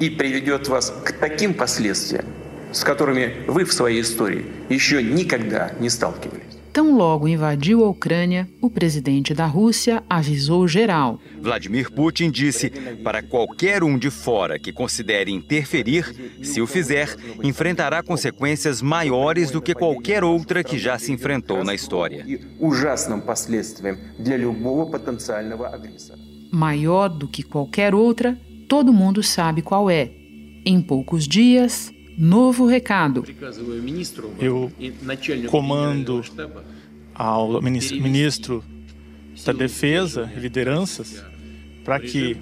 И 0.00 0.08
приведет 0.08 0.66
вас 0.66 0.90
к 1.04 1.12
таким 1.12 1.52
последствиям, 1.52 2.24
с 2.72 2.82
которыми 2.82 3.44
вы 3.46 3.66
в 3.66 3.72
своей 3.72 4.00
истории 4.00 4.46
еще 4.70 5.02
никогда 5.02 5.72
не 5.78 5.90
сталкивались. 5.90 6.56
Tão 6.72 6.96
logo 6.96 7.28
invadiu 7.28 7.84
a 7.84 7.90
Ucrânia, 7.90 8.48
o 8.62 8.70
presidente 8.70 9.34
da 9.34 9.44
Rússia 9.44 10.02
avisou 10.08 10.66
geral. 10.66 11.20
Vladimir 11.42 11.90
Putin 11.90 12.30
disse 12.30 12.70
para 13.02 13.22
qualquer 13.22 13.82
um 13.82 13.98
de 13.98 14.08
fora 14.08 14.56
que 14.58 14.72
considere 14.72 15.32
interferir, 15.32 16.06
se 16.42 16.62
o 16.62 16.66
fizer, 16.66 17.14
enfrentará 17.42 18.02
consequências 18.02 18.80
maiores 18.80 19.50
do 19.50 19.60
que 19.60 19.74
qualquer 19.74 20.22
outra 20.22 20.62
que 20.62 20.78
já 20.78 20.96
se 20.96 21.12
enfrentou 21.12 21.64
na 21.64 21.74
história. 21.74 22.24
Maior 26.52 27.08
do 27.08 27.28
que 27.28 27.42
qualquer 27.42 27.94
outra, 27.96 28.38
todo 28.70 28.92
mundo 28.92 29.20
sabe 29.20 29.62
qual 29.62 29.90
é. 29.90 30.12
Em 30.64 30.80
poucos 30.80 31.26
dias, 31.26 31.92
Novo 32.16 32.66
recado. 32.66 33.24
Eu 34.38 34.70
comando 35.50 36.22
ao 37.12 37.60
ministro 37.60 38.62
da 39.44 39.52
Defesa 39.52 40.30
e 40.36 40.38
lideranças 40.38 41.24
para 41.84 41.98
que 41.98 42.36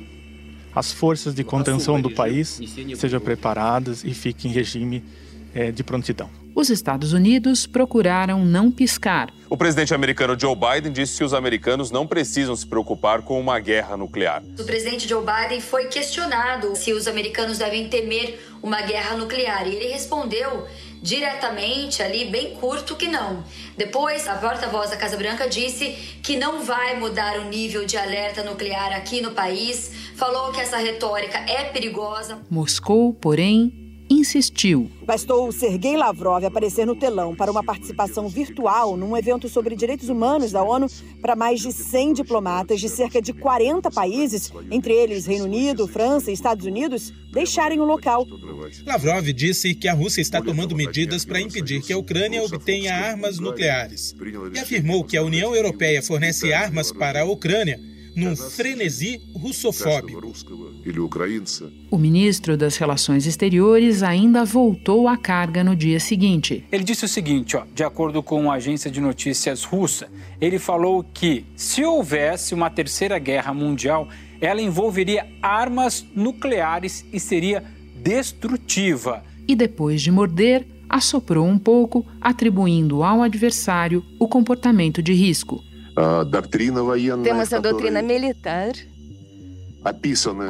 as 0.75 0.93
forças 0.93 1.35
de 1.35 1.43
contenção 1.43 1.99
do 1.99 2.11
país 2.11 2.61
sejam 2.97 3.21
preparadas 3.21 4.05
e 4.05 4.13
fiquem 4.13 4.51
em 4.51 4.55
regime 4.55 5.03
é, 5.59 5.73
de 5.73 5.83
prontidão. 5.83 6.31
Os 6.55 6.71
Estados 6.71 7.13
Unidos 7.13 7.67
procuraram 7.67 8.45
não 8.45 8.71
piscar. 8.71 9.29
O 9.51 9.57
presidente 9.57 9.93
americano 9.93 10.39
Joe 10.39 10.55
Biden 10.55 10.93
disse 10.93 11.19
que 11.19 11.25
os 11.25 11.35
americanos 11.35 11.91
não 11.91 12.07
precisam 12.07 12.55
se 12.55 12.65
preocupar 12.65 13.23
com 13.23 13.41
uma 13.41 13.59
guerra 13.59 13.97
nuclear. 13.97 14.41
O 14.57 14.65
presidente 14.65 15.09
Joe 15.09 15.25
Biden 15.25 15.61
foi 15.61 15.87
questionado 15.87 16.77
se 16.77 16.93
os 16.93 17.09
americanos 17.09 17.59
devem 17.59 17.89
temer 17.89 18.39
uma 18.63 18.83
guerra 18.83 19.17
nuclear 19.17 19.67
e 19.67 19.75
ele 19.75 19.89
respondeu 19.89 20.65
diretamente 21.03 22.03
ali, 22.03 22.27
bem 22.27 22.55
curto, 22.55 22.95
que 22.95 23.09
não. 23.09 23.43
Depois, 23.77 24.29
a 24.29 24.35
porta-voz 24.35 24.91
da 24.91 24.97
Casa 24.97 25.17
Branca 25.17 25.49
disse 25.49 25.91
que 26.23 26.37
não 26.37 26.63
vai 26.63 26.99
mudar 27.01 27.39
o 27.41 27.49
nível 27.49 27.85
de 27.85 27.97
alerta 27.97 28.45
nuclear 28.45 28.93
aqui 28.93 29.21
no 29.21 29.33
país, 29.33 29.93
falou 30.15 30.53
que 30.53 30.61
essa 30.61 30.77
retórica 30.77 31.39
é 31.39 31.65
perigosa. 31.65 32.39
Moscou, 32.49 33.13
porém, 33.13 33.88
insistiu. 34.11 34.91
Bastou 35.05 35.51
Sergei 35.53 35.97
Lavrov 35.97 36.45
aparecer 36.45 36.87
no 36.87 36.97
telão 36.97 37.35
para 37.35 37.51
uma 37.51 37.63
participação 37.63 38.29
virtual 38.29 38.97
num 38.97 39.17
evento 39.17 39.49
sobre 39.49 39.77
direitos 39.77 40.09
humanos 40.09 40.53
da 40.53 40.63
ONU 40.63 40.87
para 41.21 41.37
mais 41.37 41.61
de 41.61 41.73
100 41.73 42.15
diplomatas 42.15 42.81
de 42.81 42.89
cerca 42.89 43.21
de 43.21 43.33
40 43.33 43.91
países, 43.91 44.53
entre 44.71 44.93
eles 44.93 45.27
Reino 45.27 45.45
Unido, 45.45 45.87
França 45.87 46.31
e 46.31 46.35
Estados 46.35 46.67
Unidos, 46.67 47.13
deixarem 47.33 47.81
o 47.81 47.85
local. 47.85 48.27
Lavrov 48.87 49.33
disse 49.33 49.75
que 49.75 49.89
a 49.89 49.95
Rússia 49.95 50.21
está 50.21 50.41
tomando 50.41 50.75
medidas 50.75 51.25
para 51.25 51.41
impedir 51.41 51.83
que 51.83 51.93
a 51.93 51.99
Ucrânia 51.99 52.43
obtenha 52.43 52.95
armas 52.95 53.39
nucleares 53.39 54.15
e 54.55 54.59
afirmou 54.59 55.05
que 55.05 55.17
a 55.17 55.23
União 55.23 55.55
Europeia 55.55 56.03
fornece 56.03 56.53
armas 56.53 56.93
para 56.93 57.23
a 57.23 57.25
Ucrânia 57.25 57.81
num 58.19 58.35
frenesi 58.35 59.21
russofóbico. 59.33 60.33
O 61.91 61.99
ministro 61.99 62.57
das 62.57 62.77
Relações 62.77 63.27
Exteriores 63.27 64.03
ainda 64.03 64.45
voltou 64.45 65.07
à 65.07 65.17
carga 65.17 65.63
no 65.63 65.77
dia 65.77 66.01
seguinte. 66.01 66.65
Ele 66.73 66.83
disse 66.83 67.05
o 67.05 67.09
seguinte, 67.09 67.57
ó, 67.57 67.65
de 67.73 67.85
acordo 67.85 68.23
com 68.23 68.51
a 68.51 68.57
agência 68.57 68.91
de 68.91 69.01
notícias 69.01 69.63
russa, 69.63 70.09
ele 70.41 70.59
falou 70.59 71.05
que 71.05 71.45
se 71.55 71.85
houvesse 71.85 72.55
uma 72.55 72.69
terceira 72.69 73.19
guerra 73.19 73.55
mundial, 73.55 74.09
ela 74.41 74.61
envolveria 74.61 75.25
armas 75.41 76.05
nucleares 76.15 77.05
e 77.13 77.21
seria 77.21 77.63
destrutiva. 78.03 79.23
E 79.47 79.55
depois 79.55 80.03
de 80.03 80.11
morder, 80.11 80.67
assoprou 80.89 81.47
um 81.47 81.59
pouco, 81.59 82.05
atribuindo 82.21 83.03
ao 83.03 83.23
adversário 83.23 84.05
o 84.19 84.27
comportamento 84.27 85.03
de 85.03 85.13
risco. 85.13 85.63
Temos 87.25 87.53
a 87.53 87.59
doutrina 87.59 88.03
militar 88.03 88.73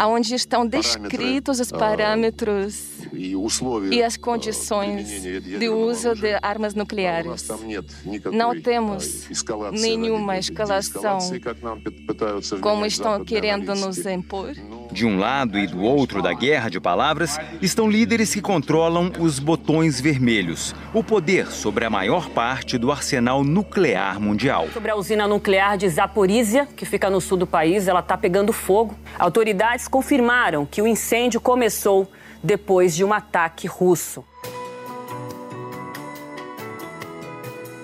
onde 0.06 0.34
estão 0.34 0.66
descritos 0.66 1.60
os 1.60 1.70
parâmetros 1.70 2.97
e 3.12 4.02
as 4.02 4.16
condições 4.16 5.22
de 5.22 5.68
uso 5.68 6.14
de 6.14 6.38
armas 6.42 6.74
nucleares. 6.74 7.48
Não 8.32 8.60
temos 8.60 9.28
nenhuma 9.72 10.38
escalação 10.38 11.18
como 12.60 12.86
estão 12.86 13.24
querendo 13.24 13.74
nos 13.74 14.04
impor. 14.06 14.52
De 14.90 15.04
um 15.04 15.18
lado 15.18 15.58
e 15.58 15.66
do 15.66 15.82
outro 15.82 16.22
da 16.22 16.32
guerra 16.32 16.68
de 16.68 16.80
palavras 16.80 17.38
estão 17.60 17.90
líderes 17.90 18.32
que 18.32 18.40
controlam 18.40 19.12
os 19.18 19.38
botões 19.38 20.00
vermelhos, 20.00 20.74
o 20.94 21.04
poder 21.04 21.46
sobre 21.48 21.84
a 21.84 21.90
maior 21.90 22.30
parte 22.30 22.78
do 22.78 22.90
arsenal 22.90 23.44
nuclear 23.44 24.18
mundial. 24.18 24.68
Sobre 24.72 24.90
a 24.90 24.96
usina 24.96 25.28
nuclear 25.28 25.76
de 25.76 25.88
Zaporizhia, 25.88 26.66
que 26.74 26.86
fica 26.86 27.10
no 27.10 27.20
sul 27.20 27.36
do 27.36 27.46
país, 27.46 27.86
ela 27.86 28.00
está 28.00 28.16
pegando 28.16 28.52
fogo. 28.52 28.94
Autoridades 29.18 29.86
confirmaram 29.88 30.64
que 30.64 30.80
o 30.80 30.86
incêndio 30.86 31.40
começou 31.40 32.10
depois 32.42 32.94
de 32.94 33.04
um 33.04 33.12
ataque 33.12 33.66
russo. 33.66 34.24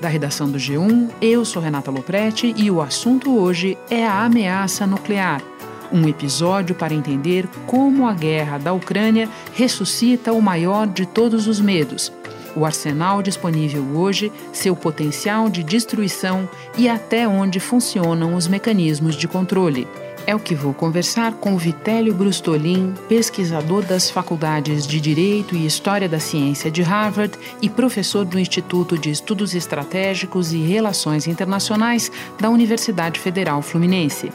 Da 0.00 0.08
redação 0.08 0.50
do 0.50 0.58
G1, 0.58 1.10
eu 1.20 1.44
sou 1.46 1.62
Renata 1.62 1.90
Loprete 1.90 2.52
e 2.56 2.70
o 2.70 2.82
assunto 2.82 3.38
hoje 3.38 3.78
é 3.88 4.06
a 4.06 4.24
ameaça 4.24 4.86
nuclear. 4.86 5.42
Um 5.90 6.06
episódio 6.06 6.74
para 6.74 6.92
entender 6.92 7.48
como 7.66 8.06
a 8.06 8.12
guerra 8.12 8.58
da 8.58 8.72
Ucrânia 8.72 9.28
ressuscita 9.54 10.32
o 10.32 10.42
maior 10.42 10.86
de 10.86 11.06
todos 11.06 11.46
os 11.46 11.58
medos: 11.60 12.12
o 12.54 12.64
arsenal 12.64 13.22
disponível 13.22 13.82
hoje, 13.94 14.30
seu 14.52 14.76
potencial 14.76 15.48
de 15.48 15.62
destruição 15.62 16.48
e 16.76 16.88
até 16.88 17.26
onde 17.26 17.58
funcionam 17.58 18.34
os 18.34 18.46
mecanismos 18.46 19.16
de 19.16 19.26
controle. 19.26 19.88
É 20.26 20.34
o 20.34 20.38
que 20.38 20.54
vou 20.54 20.72
conversar 20.72 21.34
com 21.34 21.58
Vitélio 21.58 22.14
Brustolin, 22.14 22.94
pesquisador 23.08 23.84
das 23.84 24.10
faculdades 24.10 24.86
de 24.86 24.98
Direito 24.98 25.54
e 25.54 25.66
História 25.66 26.08
da 26.08 26.18
Ciência 26.18 26.70
de 26.70 26.80
Harvard 26.80 27.38
e 27.60 27.68
professor 27.68 28.24
do 28.24 28.38
Instituto 28.38 28.96
de 28.96 29.10
Estudos 29.10 29.54
Estratégicos 29.54 30.54
e 30.54 30.58
Relações 30.58 31.26
Internacionais 31.26 32.10
da 32.40 32.48
Universidade 32.48 33.20
Federal 33.20 33.60
Fluminense. 33.60 34.32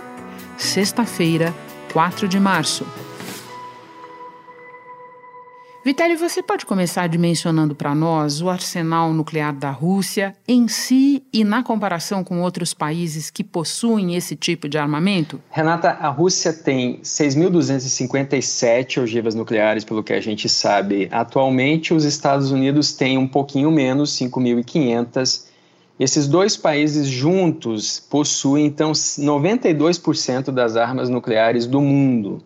Sexta-feira, 0.58 1.56
4 1.92 2.28
de 2.28 2.40
março. 2.40 2.86
Vitelli, 5.82 6.18
você 6.18 6.44
pode 6.44 6.66
começar 6.66 7.08
dimensionando 7.08 7.74
para 7.74 7.96
nós 7.96 8.42
o 8.42 8.50
arsenal 8.50 9.14
nuclear 9.14 9.56
da 9.56 9.72
Rússia 9.72 10.36
em 10.46 10.68
si 10.68 11.24
e 11.32 11.46
na 11.46 11.64
comparação 11.64 12.22
com 12.22 12.42
outros 12.42 12.74
países 12.74 13.30
que 13.30 13.46
possuem 13.46 14.14
esse 14.14 14.36
tipo 14.36 14.68
de 14.68 14.78
armamento? 14.78 15.42
Renata, 15.50 15.92
a 15.92 16.10
Rússia 16.10 16.52
tem 16.52 17.00
6.257 17.02 19.02
ogivas 19.02 19.34
nucleares, 19.34 19.86
pelo 19.86 20.04
que 20.04 20.12
a 20.12 20.20
gente 20.20 20.50
sabe. 20.50 21.08
Atualmente, 21.12 21.94
os 21.94 22.04
Estados 22.04 22.52
Unidos 22.52 22.92
têm 22.92 23.18
um 23.18 23.28
pouquinho 23.28 23.72
menos, 23.72 24.12
5.500. 24.20 25.46
Esses 25.98 26.28
dois 26.28 26.58
países 26.58 27.08
juntos 27.08 28.02
possuem, 28.02 28.66
então, 28.66 28.92
92% 28.92 30.52
das 30.52 30.76
armas 30.76 31.08
nucleares 31.08 31.66
do 31.66 31.80
mundo. 31.80 32.44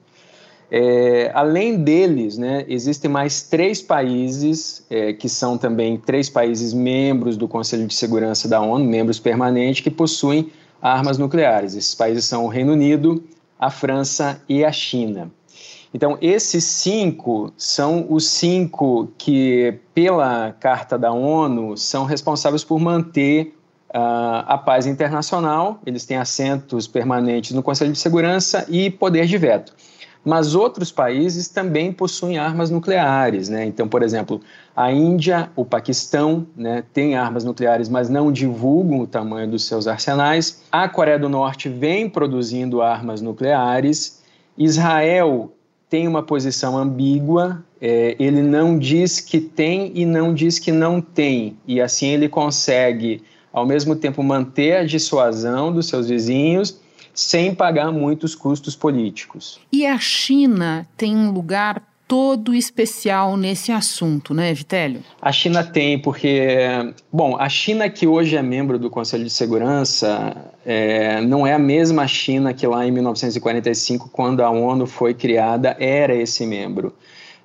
É, 0.75 1.29
além 1.35 1.83
deles, 1.83 2.35
né, 2.35 2.65
existem 2.67 3.07
mais 3.07 3.43
três 3.43 3.79
países, 3.79 4.83
é, 4.89 5.13
que 5.13 5.29
são 5.29 5.55
também 5.55 5.99
três 5.99 6.31
países 6.31 6.73
membros 6.73 7.37
do 7.37 7.47
Conselho 7.47 7.85
de 7.85 7.93
Segurança 7.93 8.47
da 8.47 8.59
ONU, 8.59 8.83
membros 8.83 9.19
permanentes, 9.19 9.83
que 9.83 9.91
possuem 9.91 10.51
armas 10.81 11.19
nucleares. 11.19 11.75
Esses 11.75 11.93
países 11.93 12.25
são 12.25 12.45
o 12.45 12.47
Reino 12.47 12.73
Unido, 12.73 13.23
a 13.59 13.69
França 13.69 14.41
e 14.49 14.65
a 14.65 14.71
China. 14.71 15.31
Então, 15.93 16.17
esses 16.19 16.63
cinco 16.63 17.53
são 17.55 18.07
os 18.09 18.27
cinco 18.27 19.09
que, 19.15 19.75
pela 19.93 20.53
Carta 20.53 20.97
da 20.97 21.11
ONU, 21.11 21.77
são 21.77 22.03
responsáveis 22.03 22.63
por 22.63 22.79
manter 22.79 23.55
uh, 23.89 24.41
a 24.47 24.57
paz 24.57 24.87
internacional. 24.87 25.79
Eles 25.85 26.03
têm 26.03 26.17
assentos 26.17 26.87
permanentes 26.87 27.51
no 27.51 27.61
Conselho 27.61 27.91
de 27.91 27.99
Segurança 27.99 28.65
e 28.67 28.89
poder 28.89 29.27
de 29.27 29.37
veto 29.37 29.71
mas 30.23 30.55
outros 30.55 30.91
países 30.91 31.47
também 31.47 31.91
possuem 31.91 32.37
armas 32.37 32.69
nucleares. 32.69 33.49
Né? 33.49 33.65
Então, 33.65 33.87
por 33.87 34.01
exemplo, 34.01 34.39
a 34.75 34.91
Índia, 34.91 35.49
o 35.55 35.65
Paquistão 35.65 36.47
né, 36.55 36.83
têm 36.93 37.15
armas 37.15 37.43
nucleares, 37.43 37.89
mas 37.89 38.09
não 38.09 38.31
divulgam 38.31 39.01
o 39.01 39.07
tamanho 39.07 39.49
dos 39.51 39.65
seus 39.65 39.87
arsenais. 39.87 40.63
A 40.71 40.87
Coreia 40.87 41.19
do 41.19 41.27
Norte 41.27 41.67
vem 41.67 42.09
produzindo 42.09 42.81
armas 42.81 43.21
nucleares. 43.21 44.21
Israel 44.57 45.51
tem 45.89 46.07
uma 46.07 46.23
posição 46.23 46.75
ambígua, 46.75 47.63
é, 47.79 48.15
ele 48.17 48.41
não 48.41 48.79
diz 48.79 49.19
que 49.19 49.39
tem 49.39 49.91
e 49.93 50.05
não 50.05 50.33
diz 50.33 50.57
que 50.57 50.71
não 50.71 50.99
tem, 50.99 51.55
e 51.67 51.79
assim 51.79 52.07
ele 52.07 52.27
consegue, 52.27 53.21
ao 53.51 53.63
mesmo 53.63 53.95
tempo, 53.95 54.23
manter 54.23 54.77
a 54.77 54.83
dissuasão 54.83 55.71
dos 55.71 55.87
seus 55.87 56.09
vizinhos 56.09 56.81
sem 57.13 57.53
pagar 57.53 57.91
muitos 57.91 58.35
custos 58.35 58.75
políticos. 58.75 59.59
E 59.71 59.85
a 59.85 59.97
China 59.99 60.87
tem 60.97 61.15
um 61.15 61.31
lugar 61.31 61.81
todo 62.07 62.53
especial 62.53 63.37
nesse 63.37 63.71
assunto, 63.71 64.33
né, 64.33 64.53
Vitélio? 64.53 65.01
A 65.21 65.31
China 65.31 65.63
tem, 65.63 65.97
porque, 65.97 66.57
bom, 67.11 67.37
a 67.37 67.47
China 67.49 67.89
que 67.89 68.05
hoje 68.05 68.35
é 68.35 68.41
membro 68.41 68.77
do 68.77 68.89
Conselho 68.89 69.23
de 69.23 69.29
Segurança 69.29 70.35
é, 70.65 71.21
não 71.21 71.47
é 71.47 71.53
a 71.53 71.59
mesma 71.59 72.07
China 72.07 72.53
que 72.53 72.67
lá 72.67 72.85
em 72.85 72.91
1945, 72.91 74.09
quando 74.11 74.43
a 74.43 74.49
ONU 74.49 74.85
foi 74.85 75.13
criada, 75.13 75.75
era 75.79 76.13
esse 76.13 76.45
membro. 76.45 76.93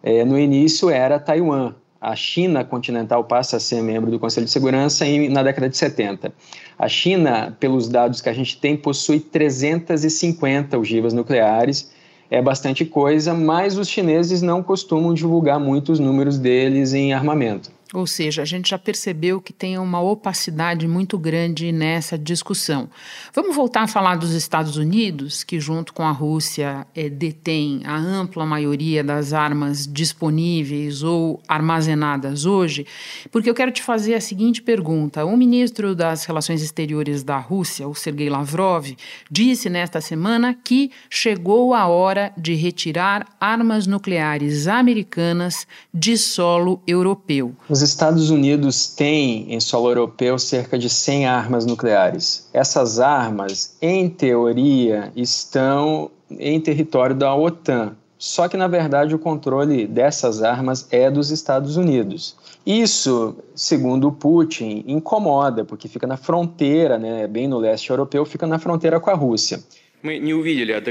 É, 0.02 0.24
no 0.24 0.38
início 0.38 0.90
era 0.90 1.18
Taiwan. 1.18 1.74
A 2.00 2.14
China 2.14 2.64
continental 2.64 3.24
passa 3.24 3.56
a 3.56 3.60
ser 3.60 3.82
membro 3.82 4.10
do 4.10 4.18
Conselho 4.18 4.46
de 4.46 4.52
Segurança 4.52 5.04
em, 5.04 5.28
na 5.28 5.42
década 5.42 5.68
de 5.68 5.76
70. 5.76 6.32
A 6.78 6.88
China, 6.88 7.56
pelos 7.58 7.88
dados 7.88 8.20
que 8.20 8.28
a 8.28 8.32
gente 8.32 8.58
tem, 8.58 8.76
possui 8.76 9.18
350 9.18 10.78
ogivas 10.78 11.12
nucleares 11.12 11.90
é 12.30 12.42
bastante 12.42 12.84
coisa, 12.84 13.32
mas 13.32 13.78
os 13.78 13.88
chineses 13.88 14.42
não 14.42 14.62
costumam 14.62 15.14
divulgar 15.14 15.58
muitos 15.58 15.98
números 15.98 16.38
deles 16.38 16.92
em 16.92 17.12
armamento. 17.12 17.70
Ou 17.94 18.06
seja, 18.06 18.42
a 18.42 18.44
gente 18.44 18.68
já 18.68 18.78
percebeu 18.78 19.40
que 19.40 19.50
tem 19.50 19.78
uma 19.78 19.98
opacidade 19.98 20.86
muito 20.86 21.18
grande 21.18 21.72
nessa 21.72 22.18
discussão. 22.18 22.90
Vamos 23.34 23.56
voltar 23.56 23.82
a 23.82 23.88
falar 23.88 24.16
dos 24.16 24.32
Estados 24.32 24.76
Unidos, 24.76 25.42
que, 25.42 25.58
junto 25.58 25.94
com 25.94 26.02
a 26.02 26.10
Rússia, 26.10 26.86
é, 26.94 27.08
detém 27.08 27.80
a 27.86 27.96
ampla 27.96 28.44
maioria 28.44 29.02
das 29.02 29.32
armas 29.32 29.86
disponíveis 29.86 31.02
ou 31.02 31.40
armazenadas 31.48 32.44
hoje, 32.44 32.86
porque 33.30 33.48
eu 33.48 33.54
quero 33.54 33.72
te 33.72 33.82
fazer 33.82 34.14
a 34.14 34.20
seguinte 34.20 34.60
pergunta. 34.60 35.24
O 35.24 35.34
ministro 35.34 35.94
das 35.94 36.26
Relações 36.26 36.62
Exteriores 36.62 37.22
da 37.22 37.38
Rússia, 37.38 37.88
o 37.88 37.94
Sergei 37.94 38.28
Lavrov, 38.28 38.86
disse 39.30 39.70
nesta 39.70 40.00
semana 40.02 40.54
que 40.62 40.90
chegou 41.08 41.72
a 41.72 41.86
hora 41.86 42.32
de 42.36 42.54
retirar 42.54 43.26
armas 43.40 43.86
nucleares 43.86 44.66
americanas 44.68 45.66
de 45.92 46.18
solo 46.18 46.82
europeu. 46.86 47.56
Os 47.78 47.82
Estados 47.82 48.28
Unidos 48.28 48.88
têm 48.88 49.54
em 49.54 49.60
solo 49.60 49.88
europeu 49.88 50.36
cerca 50.36 50.76
de 50.76 50.90
100 50.90 51.26
armas 51.26 51.64
nucleares. 51.64 52.50
Essas 52.52 52.98
armas, 52.98 53.76
em 53.80 54.10
teoria, 54.10 55.12
estão 55.14 56.10
em 56.28 56.60
território 56.60 57.14
da 57.14 57.32
OTAN. 57.32 57.96
Só 58.18 58.48
que, 58.48 58.56
na 58.56 58.66
verdade, 58.66 59.14
o 59.14 59.18
controle 59.20 59.86
dessas 59.86 60.42
armas 60.42 60.88
é 60.90 61.08
dos 61.08 61.30
Estados 61.30 61.76
Unidos. 61.76 62.34
Isso, 62.66 63.36
segundo 63.54 64.10
Putin, 64.10 64.82
incomoda, 64.84 65.64
porque 65.64 65.86
fica 65.86 66.04
na 66.04 66.16
fronteira, 66.16 66.98
né, 66.98 67.28
bem 67.28 67.46
no 67.46 67.60
leste 67.60 67.90
europeu, 67.90 68.24
fica 68.24 68.44
na 68.44 68.58
fronteira 68.58 68.98
com 68.98 69.08
a 69.08 69.14
Rússia. 69.14 69.60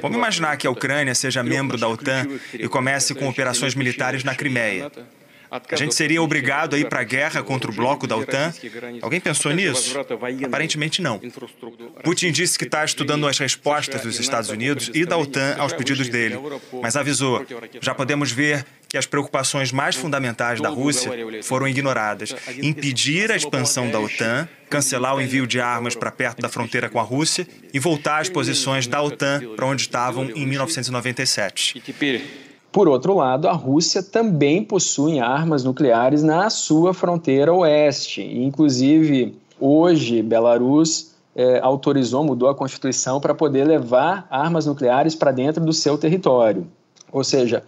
Vamos 0.02 0.18
imaginar 0.18 0.56
que 0.56 0.66
a 0.66 0.72
Ucrânia 0.72 1.14
seja 1.14 1.44
membro 1.44 1.78
da 1.78 1.90
OTAN 1.90 2.28
e 2.54 2.66
comece 2.70 3.14
com 3.14 3.28
operações 3.28 3.76
militares 3.76 4.24
na 4.24 4.34
Crimeia. 4.34 4.90
A 5.50 5.76
gente 5.76 5.96
seria 5.96 6.22
obrigado 6.22 6.76
a 6.76 6.80
ir 6.80 6.88
para 6.90 7.02
a 7.02 7.04
guerra 7.04 7.42
contra 7.44 7.72
o 7.72 7.74
bloco 7.74 8.06
da 8.06 8.16
OTAN? 8.16 8.54
Alguém 9.02 9.20
pensou 9.20 9.54
nisso? 9.54 9.98
Aparentemente 10.46 11.02
não. 11.02 11.20
Putin 12.04 12.32
disse 12.32 12.58
que 12.58 12.66
está 12.66 12.84
estudando 12.84 13.28
as 13.28 13.38
respostas 13.38 14.02
dos 14.02 14.20
Estados 14.20 14.50
Unidos 14.50 14.92
e 14.94 15.06
da 15.06 15.18
OTAN 15.18 15.56
aos 15.58 15.74
pedidos 15.74 16.10
dele, 16.10 16.38
mas 16.82 16.96
avisou: 16.96 17.46
já 17.82 17.94
podemos 17.94 18.32
ver 18.32 18.66
que 18.88 18.98
as 18.98 19.06
preocupações 19.06 19.72
mais 19.72 19.96
fundamentais 19.96 20.62
da 20.62 20.70
Rússia 20.70 21.12
foram 21.44 21.68
ignoradas. 21.68 22.34
Impedir 22.62 23.32
a 23.32 23.36
expansão 23.36 23.90
da 23.90 24.00
OTAN, 24.00 24.48
cancelar 24.70 25.16
o 25.16 25.22
envio 25.22 25.46
de 25.46 25.60
armas 25.60 25.96
para 25.96 26.12
perto 26.12 26.42
da 26.42 26.50
fronteira 26.50 26.90
com 26.90 27.00
a 27.00 27.04
Rússia 27.04 27.48
e 27.74 27.80
voltar 27.80 28.20
às 28.20 28.30
posições 28.30 28.88
da 28.88 29.02
OTAN 29.02 29.42
para 29.56 29.66
onde 29.66 29.82
estavam 29.82 30.30
em 30.30 30.46
1997. 30.46 31.82
Por 32.78 32.88
outro 32.88 33.16
lado, 33.16 33.48
a 33.48 33.54
Rússia 33.54 34.04
também 34.04 34.64
possui 34.64 35.18
armas 35.18 35.64
nucleares 35.64 36.22
na 36.22 36.48
sua 36.52 36.94
fronteira 36.94 37.52
oeste. 37.52 38.22
Inclusive, 38.22 39.36
hoje, 39.60 40.22
Belarus 40.22 41.16
é, 41.36 41.60
autorizou, 41.60 42.24
mudou 42.24 42.48
a 42.48 42.54
Constituição 42.54 43.20
para 43.20 43.34
poder 43.34 43.64
levar 43.64 44.28
armas 44.30 44.68
nucleares 44.68 45.16
para 45.16 45.32
dentro 45.32 45.66
do 45.66 45.74
seu 45.74 45.98
território. 45.98 46.68
Ou 47.12 47.24
seja, 47.24 47.64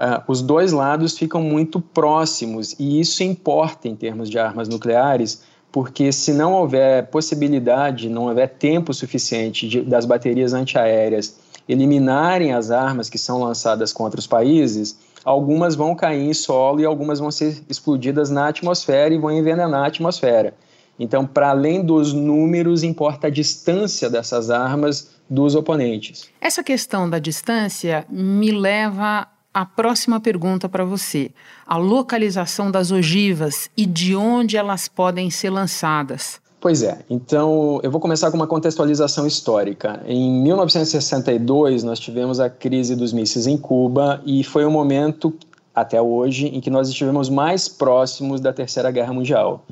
uh, 0.00 0.22
os 0.26 0.40
dois 0.40 0.72
lados 0.72 1.18
ficam 1.18 1.42
muito 1.42 1.78
próximos 1.78 2.74
e 2.78 2.98
isso 2.98 3.22
importa 3.22 3.88
em 3.88 3.94
termos 3.94 4.30
de 4.30 4.38
armas 4.38 4.70
nucleares, 4.70 5.42
porque 5.70 6.10
se 6.10 6.32
não 6.32 6.54
houver 6.54 7.08
possibilidade, 7.08 8.08
não 8.08 8.28
houver 8.28 8.48
tempo 8.48 8.94
suficiente 8.94 9.68
de, 9.68 9.82
das 9.82 10.06
baterias 10.06 10.54
antiaéreas 10.54 11.44
eliminarem 11.68 12.52
as 12.52 12.70
armas 12.70 13.08
que 13.08 13.18
são 13.18 13.42
lançadas 13.42 13.92
contra 13.92 14.20
os 14.20 14.26
países, 14.26 14.98
algumas 15.24 15.74
vão 15.74 15.94
cair 15.94 16.22
em 16.22 16.34
solo 16.34 16.80
e 16.80 16.84
algumas 16.84 17.18
vão 17.18 17.30
ser 17.30 17.62
explodidas 17.68 18.30
na 18.30 18.48
atmosfera 18.48 19.12
e 19.12 19.18
vão 19.18 19.32
envenenar 19.32 19.82
a 19.82 19.86
atmosfera. 19.86 20.54
Então, 20.98 21.26
para 21.26 21.50
além 21.50 21.84
dos 21.84 22.12
números, 22.12 22.82
importa 22.82 23.26
a 23.26 23.30
distância 23.30 24.08
dessas 24.08 24.50
armas 24.50 25.10
dos 25.28 25.54
oponentes. 25.54 26.30
Essa 26.40 26.62
questão 26.62 27.10
da 27.10 27.18
distância 27.18 28.06
me 28.08 28.50
leva 28.50 29.26
à 29.52 29.66
próxima 29.66 30.20
pergunta 30.20 30.68
para 30.68 30.84
você: 30.84 31.30
a 31.66 31.76
localização 31.76 32.70
das 32.70 32.90
ogivas 32.90 33.68
e 33.76 33.84
de 33.84 34.14
onde 34.14 34.56
elas 34.56 34.88
podem 34.88 35.30
ser 35.30 35.50
lançadas. 35.50 36.40
Pois 36.66 36.82
é, 36.82 36.98
então 37.08 37.78
eu 37.84 37.92
vou 37.92 38.00
começar 38.00 38.28
com 38.28 38.36
uma 38.36 38.46
contextualização 38.48 39.24
histórica. 39.24 40.02
Em 40.04 40.28
1962, 40.42 41.84
nós 41.84 42.00
tivemos 42.00 42.40
a 42.40 42.50
crise 42.50 42.96
dos 42.96 43.12
mísseis 43.12 43.46
em 43.46 43.56
Cuba 43.56 44.20
e 44.26 44.42
foi 44.42 44.64
o 44.64 44.70
momento, 44.72 45.32
até 45.72 46.02
hoje, 46.02 46.48
em 46.48 46.60
que 46.60 46.68
nós 46.68 46.88
estivemos 46.88 47.28
mais 47.28 47.68
próximos 47.68 48.40
da 48.40 48.52
Terceira 48.52 48.90
Guerra 48.90 49.12
Mundial. 49.12 49.64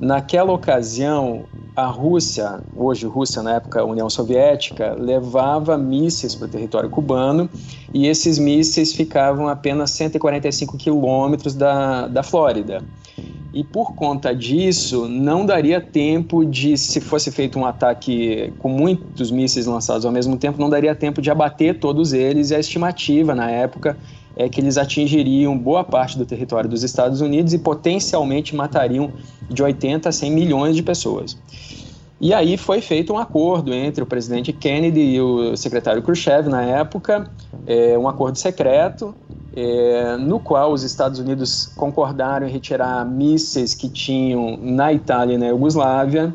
Naquela 0.00 0.52
ocasião, 0.52 1.44
a 1.74 1.86
Rússia, 1.86 2.60
hoje 2.76 3.04
Rússia, 3.04 3.42
na 3.42 3.56
época 3.56 3.84
União 3.84 4.08
Soviética, 4.08 4.94
levava 4.96 5.76
mísseis 5.76 6.36
para 6.36 6.46
o 6.46 6.48
território 6.48 6.88
cubano 6.88 7.50
e 7.92 8.06
esses 8.06 8.38
mísseis 8.38 8.92
ficavam 8.92 9.48
a 9.48 9.52
apenas 9.52 9.90
145 9.90 10.76
quilômetros 10.76 11.56
da, 11.56 12.06
da 12.06 12.22
Flórida. 12.22 12.80
E 13.52 13.64
por 13.64 13.94
conta 13.94 14.34
disso, 14.34 15.08
não 15.08 15.44
daria 15.44 15.80
tempo 15.80 16.44
de, 16.44 16.76
se 16.76 17.00
fosse 17.00 17.30
feito 17.30 17.58
um 17.58 17.64
ataque 17.64 18.52
com 18.58 18.68
muitos 18.68 19.30
mísseis 19.30 19.66
lançados 19.66 20.04
ao 20.04 20.12
mesmo 20.12 20.36
tempo, 20.36 20.60
não 20.60 20.68
daria 20.68 20.94
tempo 20.94 21.22
de 21.22 21.30
abater 21.30 21.78
todos 21.78 22.12
eles. 22.12 22.50
E 22.50 22.54
a 22.54 22.60
estimativa 22.60 23.34
na 23.34 23.50
época 23.50 23.96
é 24.36 24.48
que 24.48 24.60
eles 24.60 24.78
atingiriam 24.78 25.58
boa 25.58 25.82
parte 25.82 26.16
do 26.16 26.24
território 26.24 26.68
dos 26.68 26.82
Estados 26.82 27.20
Unidos 27.20 27.52
e 27.52 27.58
potencialmente 27.58 28.54
matariam 28.54 29.12
de 29.50 29.62
80 29.62 30.08
a 30.08 30.12
100 30.12 30.30
milhões 30.30 30.76
de 30.76 30.82
pessoas. 30.82 31.36
E 32.20 32.34
aí 32.34 32.56
foi 32.56 32.80
feito 32.80 33.12
um 33.12 33.18
acordo 33.18 33.72
entre 33.72 34.02
o 34.02 34.06
presidente 34.06 34.52
Kennedy 34.52 35.00
e 35.00 35.20
o 35.20 35.56
secretário 35.56 36.02
Khrushchev 36.02 36.48
na 36.48 36.62
época, 36.62 37.30
é, 37.66 37.96
um 37.96 38.08
acordo 38.08 38.36
secreto, 38.36 39.14
é, 39.58 40.16
no 40.16 40.38
qual 40.38 40.72
os 40.72 40.84
Estados 40.84 41.18
Unidos 41.18 41.66
concordaram 41.74 42.46
em 42.46 42.50
retirar 42.50 43.04
mísseis 43.04 43.74
que 43.74 43.88
tinham 43.88 44.56
na 44.56 44.92
Itália 44.92 45.34
e 45.34 45.38
na 45.38 45.46
Iugoslávia, 45.48 46.32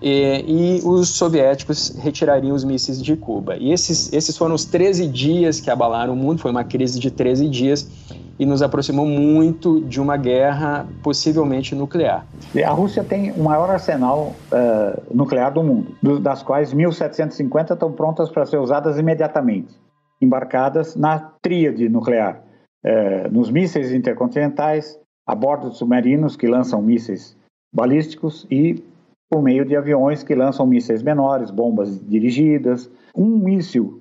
é, 0.00 0.40
e 0.46 0.80
os 0.84 1.08
soviéticos 1.08 1.90
retirariam 1.98 2.54
os 2.54 2.62
mísseis 2.62 3.02
de 3.02 3.16
Cuba. 3.16 3.56
E 3.56 3.72
esses, 3.72 4.12
esses 4.12 4.36
foram 4.38 4.54
os 4.54 4.64
13 4.64 5.08
dias 5.08 5.60
que 5.60 5.68
abalaram 5.68 6.12
o 6.12 6.16
mundo, 6.16 6.40
foi 6.40 6.52
uma 6.52 6.62
crise 6.62 7.00
de 7.00 7.10
13 7.10 7.48
dias, 7.48 7.90
e 8.38 8.46
nos 8.46 8.62
aproximou 8.62 9.04
muito 9.04 9.80
de 9.80 10.00
uma 10.00 10.16
guerra 10.16 10.86
possivelmente 11.02 11.74
nuclear. 11.74 12.24
A 12.64 12.70
Rússia 12.70 13.02
tem 13.02 13.32
o 13.32 13.42
maior 13.42 13.68
arsenal 13.68 14.32
uh, 14.52 15.02
nuclear 15.12 15.52
do 15.52 15.62
mundo, 15.62 16.20
das 16.20 16.42
quais 16.42 16.72
1.750 16.72 17.72
estão 17.72 17.92
prontas 17.92 18.30
para 18.30 18.46
ser 18.46 18.58
usadas 18.58 18.96
imediatamente, 18.96 19.74
embarcadas 20.22 20.94
na 20.94 21.18
tríade 21.42 21.86
nuclear, 21.88 22.42
uh, 22.84 23.32
nos 23.32 23.50
mísseis 23.50 23.92
intercontinentais, 23.92 24.98
a 25.26 25.34
bordo 25.34 25.70
de 25.70 25.76
submarinos 25.76 26.36
que 26.36 26.46
lançam 26.46 26.82
mísseis 26.82 27.36
balísticos 27.72 28.46
e 28.50 28.82
por 29.30 29.42
meio 29.42 29.64
de 29.64 29.76
aviões 29.76 30.24
que 30.24 30.34
lançam 30.34 30.66
mísseis 30.66 31.02
menores, 31.02 31.50
bombas 31.50 32.00
dirigidas. 32.08 32.90
Um 33.14 33.38
míssil 33.38 34.00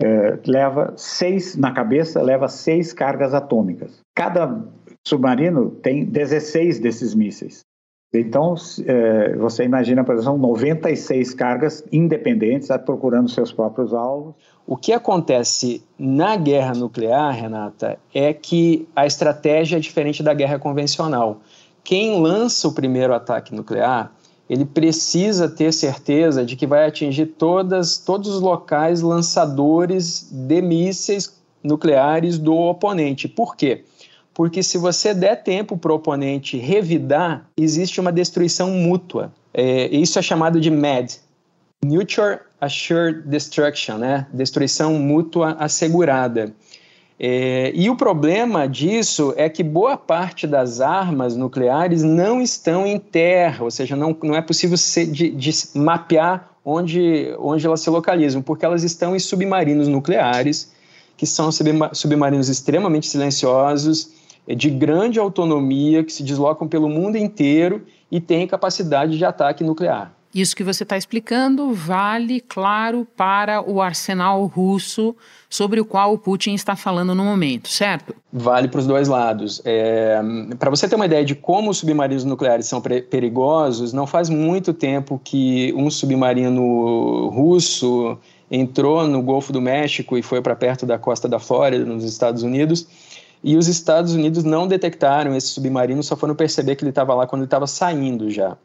é, 0.00 0.38
leva 0.46 0.94
seis, 0.96 1.54
na 1.56 1.72
cabeça, 1.72 2.22
leva 2.22 2.48
seis 2.48 2.92
cargas 2.92 3.34
atômicas. 3.34 4.00
Cada 4.16 4.64
submarino 5.06 5.70
tem 5.70 6.06
16 6.06 6.80
desses 6.80 7.14
mísseis. 7.14 7.60
Então, 8.12 8.54
é, 8.86 9.36
você 9.36 9.62
imagina, 9.64 10.02
por 10.02 10.16
exemplo, 10.16 10.38
96 10.38 11.34
cargas 11.34 11.84
independentes 11.92 12.68
procurando 12.84 13.28
seus 13.28 13.52
próprios 13.52 13.94
alvos. 13.94 14.34
O 14.70 14.76
que 14.76 14.92
acontece 14.92 15.82
na 15.98 16.36
guerra 16.36 16.74
nuclear, 16.74 17.34
Renata, 17.34 17.98
é 18.14 18.32
que 18.32 18.86
a 18.94 19.04
estratégia 19.04 19.78
é 19.78 19.80
diferente 19.80 20.22
da 20.22 20.32
guerra 20.32 20.60
convencional. 20.60 21.40
Quem 21.82 22.22
lança 22.22 22.68
o 22.68 22.72
primeiro 22.72 23.12
ataque 23.12 23.52
nuclear 23.52 24.12
ele 24.48 24.64
precisa 24.64 25.48
ter 25.48 25.72
certeza 25.72 26.44
de 26.44 26.54
que 26.54 26.68
vai 26.68 26.86
atingir 26.86 27.26
todas, 27.26 27.98
todos 27.98 28.28
os 28.28 28.40
locais 28.40 29.00
lançadores 29.00 30.28
de 30.30 30.62
mísseis 30.62 31.36
nucleares 31.64 32.38
do 32.38 32.54
oponente. 32.54 33.26
Por 33.26 33.56
quê? 33.56 33.82
Porque 34.32 34.62
se 34.62 34.78
você 34.78 35.12
der 35.12 35.42
tempo 35.42 35.76
para 35.76 35.90
o 35.90 35.96
oponente 35.96 36.56
revidar, 36.56 37.44
existe 37.56 38.00
uma 38.00 38.12
destruição 38.12 38.70
mútua. 38.70 39.32
É, 39.52 39.88
isso 39.88 40.16
é 40.16 40.22
chamado 40.22 40.60
de 40.60 40.70
MAD, 40.70 41.18
Mutual 41.82 42.40
Assured 42.60 43.22
Destruction, 43.22 43.96
né? 43.96 44.26
Destruição 44.34 44.94
mútua 44.94 45.56
assegurada. 45.58 46.52
É, 47.18 47.72
e 47.74 47.88
o 47.88 47.96
problema 47.96 48.68
disso 48.68 49.32
é 49.34 49.48
que 49.48 49.62
boa 49.62 49.96
parte 49.96 50.46
das 50.46 50.80
armas 50.82 51.36
nucleares 51.36 52.02
não 52.02 52.42
estão 52.42 52.86
em 52.86 52.98
terra, 52.98 53.64
ou 53.64 53.70
seja, 53.70 53.96
não, 53.96 54.14
não 54.22 54.34
é 54.34 54.42
possível 54.42 54.76
ser, 54.76 55.06
de, 55.06 55.30
de 55.30 55.52
mapear 55.74 56.50
onde, 56.62 57.34
onde 57.38 57.66
elas 57.66 57.80
se 57.80 57.88
localizam, 57.88 58.42
porque 58.42 58.64
elas 58.64 58.84
estão 58.84 59.16
em 59.16 59.18
submarinos 59.18 59.88
nucleares, 59.88 60.72
que 61.16 61.26
são 61.26 61.50
submarinos 61.92 62.50
extremamente 62.50 63.06
silenciosos, 63.06 64.10
é, 64.46 64.54
de 64.54 64.68
grande 64.68 65.18
autonomia, 65.18 66.04
que 66.04 66.12
se 66.12 66.22
deslocam 66.22 66.68
pelo 66.68 66.90
mundo 66.90 67.16
inteiro 67.16 67.86
e 68.10 68.20
têm 68.20 68.46
capacidade 68.46 69.16
de 69.16 69.24
ataque 69.24 69.64
nuclear. 69.64 70.19
Isso 70.32 70.54
que 70.54 70.62
você 70.62 70.84
está 70.84 70.96
explicando 70.96 71.74
vale, 71.74 72.40
claro, 72.40 73.06
para 73.16 73.68
o 73.68 73.82
arsenal 73.82 74.46
russo 74.46 75.16
sobre 75.48 75.80
o 75.80 75.84
qual 75.84 76.14
o 76.14 76.18
Putin 76.18 76.54
está 76.54 76.76
falando 76.76 77.16
no 77.16 77.24
momento, 77.24 77.68
certo? 77.68 78.14
Vale 78.32 78.68
para 78.68 78.78
os 78.78 78.86
dois 78.86 79.08
lados. 79.08 79.60
É, 79.64 80.20
para 80.56 80.70
você 80.70 80.88
ter 80.88 80.94
uma 80.94 81.06
ideia 81.06 81.24
de 81.24 81.34
como 81.34 81.68
os 81.70 81.78
submarinos 81.78 82.24
nucleares 82.24 82.66
são 82.66 82.80
perigosos, 82.80 83.92
não 83.92 84.06
faz 84.06 84.30
muito 84.30 84.72
tempo 84.72 85.20
que 85.22 85.74
um 85.76 85.90
submarino 85.90 87.28
russo 87.30 88.16
entrou 88.48 89.08
no 89.08 89.22
Golfo 89.22 89.52
do 89.52 89.60
México 89.60 90.16
e 90.16 90.22
foi 90.22 90.40
para 90.40 90.54
perto 90.54 90.86
da 90.86 90.96
costa 90.96 91.28
da 91.28 91.40
Flórida, 91.40 91.84
nos 91.84 92.04
Estados 92.04 92.44
Unidos. 92.44 92.86
E 93.42 93.56
os 93.56 93.66
Estados 93.68 94.14
Unidos 94.14 94.44
não 94.44 94.68
detectaram 94.68 95.34
esse 95.34 95.48
submarino, 95.48 96.02
só 96.02 96.14
foram 96.14 96.34
perceber 96.36 96.76
que 96.76 96.84
ele 96.84 96.90
estava 96.90 97.14
lá 97.14 97.26
quando 97.26 97.40
ele 97.40 97.46
estava 97.46 97.66
saindo 97.66 98.30
já. 98.30 98.56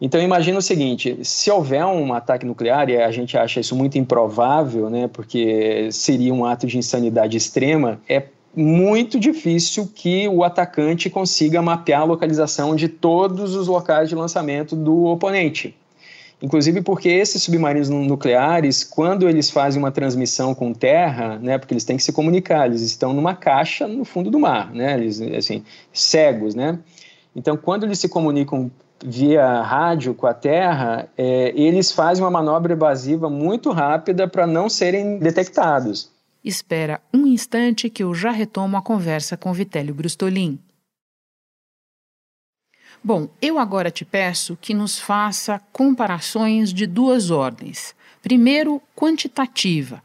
Então 0.00 0.20
imagina 0.22 0.58
o 0.58 0.62
seguinte: 0.62 1.18
se 1.22 1.50
houver 1.50 1.84
um 1.84 2.12
ataque 2.12 2.46
nuclear, 2.46 2.88
e 2.88 2.96
a 2.96 3.10
gente 3.10 3.36
acha 3.36 3.60
isso 3.60 3.74
muito 3.74 3.98
improvável, 3.98 4.88
né, 4.88 5.08
porque 5.12 5.88
seria 5.90 6.32
um 6.32 6.44
ato 6.44 6.66
de 6.66 6.78
insanidade 6.78 7.36
extrema, 7.36 8.00
é 8.08 8.24
muito 8.54 9.20
difícil 9.20 9.90
que 9.94 10.26
o 10.28 10.42
atacante 10.42 11.10
consiga 11.10 11.60
mapear 11.60 12.02
a 12.02 12.04
localização 12.04 12.74
de 12.74 12.88
todos 12.88 13.54
os 13.54 13.68
locais 13.68 14.08
de 14.08 14.14
lançamento 14.14 14.74
do 14.74 15.04
oponente. 15.04 15.76
Inclusive 16.40 16.82
porque 16.82 17.08
esses 17.08 17.42
submarinos 17.42 17.88
nucleares, 17.88 18.84
quando 18.84 19.28
eles 19.28 19.50
fazem 19.50 19.82
uma 19.82 19.90
transmissão 19.90 20.54
com 20.54 20.72
terra, 20.72 21.36
né, 21.40 21.58
porque 21.58 21.74
eles 21.74 21.84
têm 21.84 21.96
que 21.96 22.02
se 22.02 22.12
comunicar, 22.12 22.66
eles 22.66 22.80
estão 22.80 23.12
numa 23.12 23.34
caixa 23.34 23.88
no 23.88 24.04
fundo 24.04 24.30
do 24.30 24.38
mar, 24.38 24.72
né, 24.72 24.94
eles 24.94 25.20
assim 25.20 25.64
cegos, 25.92 26.54
né. 26.54 26.78
Então, 27.34 27.56
quando 27.56 27.84
eles 27.84 27.98
se 27.98 28.08
comunicam 28.08 28.70
via 29.04 29.62
rádio 29.62 30.14
com 30.14 30.26
a 30.26 30.34
Terra, 30.34 31.08
é, 31.16 31.52
eles 31.54 31.92
fazem 31.92 32.24
uma 32.24 32.30
manobra 32.30 32.72
evasiva 32.72 33.30
muito 33.30 33.70
rápida 33.70 34.26
para 34.28 34.46
não 34.46 34.68
serem 34.68 35.18
detectados. 35.18 36.10
Espera 36.44 37.00
um 37.12 37.26
instante 37.26 37.90
que 37.90 38.02
eu 38.02 38.14
já 38.14 38.30
retomo 38.30 38.76
a 38.76 38.82
conversa 38.82 39.36
com 39.36 39.52
Vitélio 39.52 39.94
Brustolin. 39.94 40.58
Bom, 43.02 43.28
eu 43.40 43.58
agora 43.58 43.90
te 43.90 44.04
peço 44.04 44.58
que 44.60 44.74
nos 44.74 44.98
faça 44.98 45.60
comparações 45.72 46.72
de 46.72 46.86
duas 46.86 47.30
ordens. 47.30 47.94
Primeiro, 48.20 48.82
quantitativa. 48.94 50.02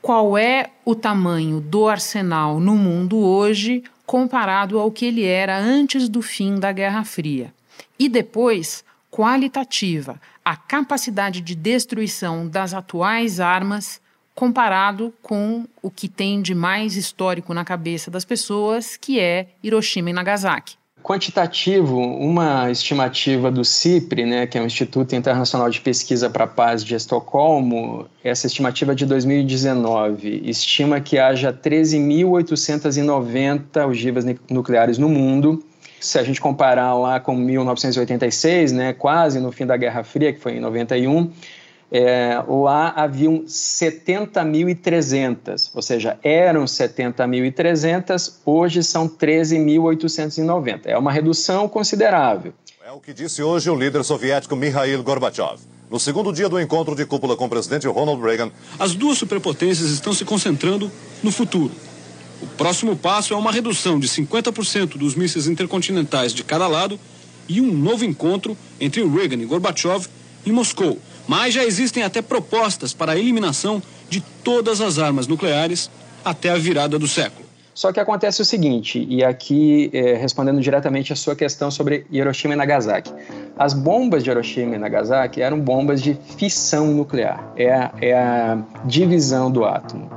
Qual 0.00 0.36
é 0.36 0.70
o 0.84 0.96
tamanho 0.96 1.60
do 1.60 1.86
arsenal 1.86 2.58
no 2.58 2.74
mundo 2.74 3.18
hoje 3.18 3.84
comparado 4.04 4.78
ao 4.78 4.90
que 4.90 5.06
ele 5.06 5.24
era 5.24 5.56
antes 5.56 6.08
do 6.08 6.20
fim 6.20 6.58
da 6.58 6.72
Guerra 6.72 7.04
Fria? 7.04 7.54
E 8.02 8.08
depois, 8.08 8.82
qualitativa, 9.12 10.20
a 10.44 10.56
capacidade 10.56 11.40
de 11.40 11.54
destruição 11.54 12.48
das 12.48 12.74
atuais 12.74 13.38
armas 13.38 14.00
comparado 14.34 15.14
com 15.22 15.68
o 15.80 15.88
que 15.88 16.08
tem 16.08 16.42
de 16.42 16.52
mais 16.52 16.96
histórico 16.96 17.54
na 17.54 17.64
cabeça 17.64 18.10
das 18.10 18.24
pessoas, 18.24 18.96
que 18.96 19.20
é 19.20 19.50
Hiroshima 19.62 20.10
e 20.10 20.12
Nagasaki. 20.12 20.74
Quantitativo, 21.00 21.96
uma 21.96 22.68
estimativa 22.72 23.52
do 23.52 23.64
CIPRE, 23.64 24.26
né, 24.26 24.48
que 24.48 24.58
é 24.58 24.60
o 24.60 24.66
Instituto 24.66 25.14
Internacional 25.14 25.70
de 25.70 25.80
Pesquisa 25.80 26.28
para 26.28 26.42
a 26.42 26.48
Paz 26.48 26.82
de 26.82 26.96
Estocolmo, 26.96 28.08
essa 28.24 28.48
estimativa 28.48 28.90
é 28.90 28.96
de 28.96 29.06
2019 29.06 30.42
estima 30.44 31.00
que 31.00 31.20
haja 31.20 31.52
13.890 31.52 33.86
ogivas 33.86 34.24
nucleares 34.50 34.98
no 34.98 35.08
mundo, 35.08 35.64
se 36.02 36.18
a 36.18 36.22
gente 36.22 36.38
comparar 36.40 36.94
lá 36.94 37.20
com 37.20 37.36
1986, 37.36 38.72
né, 38.72 38.92
quase 38.92 39.38
no 39.38 39.52
fim 39.52 39.64
da 39.64 39.76
Guerra 39.76 40.02
Fria, 40.02 40.32
que 40.32 40.40
foi 40.40 40.56
em 40.56 40.60
91, 40.60 41.30
é, 41.90 42.42
lá 42.48 42.92
haviam 42.96 43.44
70.300, 43.44 45.70
ou 45.74 45.82
seja, 45.82 46.18
eram 46.22 46.64
70.300, 46.64 48.32
hoje 48.44 48.82
são 48.82 49.08
13.890. 49.08 50.80
É 50.86 50.98
uma 50.98 51.12
redução 51.12 51.68
considerável. 51.68 52.52
É 52.84 52.90
o 52.90 52.98
que 52.98 53.12
disse 53.12 53.40
hoje 53.42 53.70
o 53.70 53.76
líder 53.76 54.02
soviético 54.04 54.56
Mikhail 54.56 55.00
Gorbachev. 55.02 55.60
No 55.90 56.00
segundo 56.00 56.32
dia 56.32 56.48
do 56.48 56.58
encontro 56.58 56.96
de 56.96 57.04
cúpula 57.04 57.36
com 57.36 57.44
o 57.44 57.48
presidente 57.48 57.86
Ronald 57.86 58.22
Reagan, 58.22 58.50
as 58.78 58.94
duas 58.94 59.18
superpotências 59.18 59.90
estão 59.90 60.14
se 60.14 60.24
concentrando 60.24 60.90
no 61.22 61.30
futuro 61.30 61.70
o 62.42 62.46
próximo 62.56 62.96
passo 62.96 63.32
é 63.32 63.36
uma 63.36 63.52
redução 63.52 64.00
de 64.00 64.08
50% 64.08 64.98
dos 64.98 65.14
mísseis 65.14 65.46
intercontinentais 65.46 66.34
de 66.34 66.42
cada 66.42 66.66
lado 66.66 66.98
e 67.48 67.60
um 67.60 67.72
novo 67.72 68.04
encontro 68.04 68.56
entre 68.80 69.04
Reagan 69.04 69.36
e 69.36 69.46
Gorbachev 69.46 70.08
em 70.44 70.50
Moscou. 70.50 70.98
Mas 71.28 71.54
já 71.54 71.64
existem 71.64 72.02
até 72.02 72.20
propostas 72.20 72.92
para 72.92 73.12
a 73.12 73.18
eliminação 73.18 73.80
de 74.10 74.20
todas 74.42 74.80
as 74.80 74.98
armas 74.98 75.28
nucleares 75.28 75.88
até 76.24 76.50
a 76.50 76.56
virada 76.56 76.98
do 76.98 77.06
século. 77.06 77.42
Só 77.74 77.90
que 77.90 77.98
acontece 77.98 78.42
o 78.42 78.44
seguinte, 78.44 79.06
e 79.08 79.24
aqui 79.24 79.88
é, 79.94 80.14
respondendo 80.14 80.60
diretamente 80.60 81.12
a 81.12 81.16
sua 81.16 81.34
questão 81.34 81.70
sobre 81.70 82.04
Hiroshima 82.10 82.52
e 82.52 82.56
Nagasaki. 82.56 83.10
As 83.56 83.72
bombas 83.72 84.22
de 84.22 84.30
Hiroshima 84.30 84.76
e 84.76 84.78
Nagasaki 84.78 85.40
eram 85.40 85.58
bombas 85.58 86.02
de 86.02 86.14
fissão 86.36 86.88
nuclear, 86.88 87.52
é 87.56 87.72
a, 87.72 87.90
é 88.00 88.12
a 88.12 88.58
divisão 88.84 89.50
do 89.50 89.64
átomo. 89.64 90.10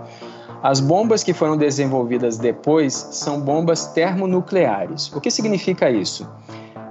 As 0.66 0.80
bombas 0.80 1.24
que 1.24 1.32
foram 1.32 1.56
desenvolvidas 1.56 2.40
depois 2.40 2.92
são 3.12 3.40
bombas 3.40 3.86
termonucleares. 3.86 5.14
O 5.14 5.22
que 5.22 5.30
significa 5.30 5.92
isso? 5.92 6.28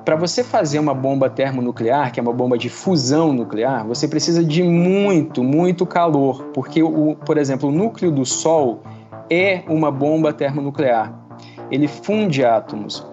Para 0.05 0.15
você 0.15 0.45
fazer 0.45 0.79
uma 0.79 0.95
bomba 0.95 1.29
termonuclear, 1.29 2.13
que 2.13 2.21
é 2.21 2.23
uma 2.23 2.33
bomba 2.33 2.57
de 2.57 2.69
fusão 2.69 3.33
nuclear, 3.33 3.85
você 3.85 4.07
precisa 4.07 4.45
de 4.45 4.63
muito, 4.63 5.43
muito 5.43 5.85
calor, 5.85 6.45
porque, 6.55 6.85
o, 6.85 7.17
por 7.27 7.37
exemplo, 7.37 7.69
o 7.69 7.73
núcleo 7.73 8.13
do 8.13 8.25
Sol 8.25 8.81
é 9.29 9.65
uma 9.67 9.91
bomba 9.91 10.33
termonuclear. 10.33 11.13
Ele 11.69 11.89
funde 11.89 12.45
átomos. 12.45 13.05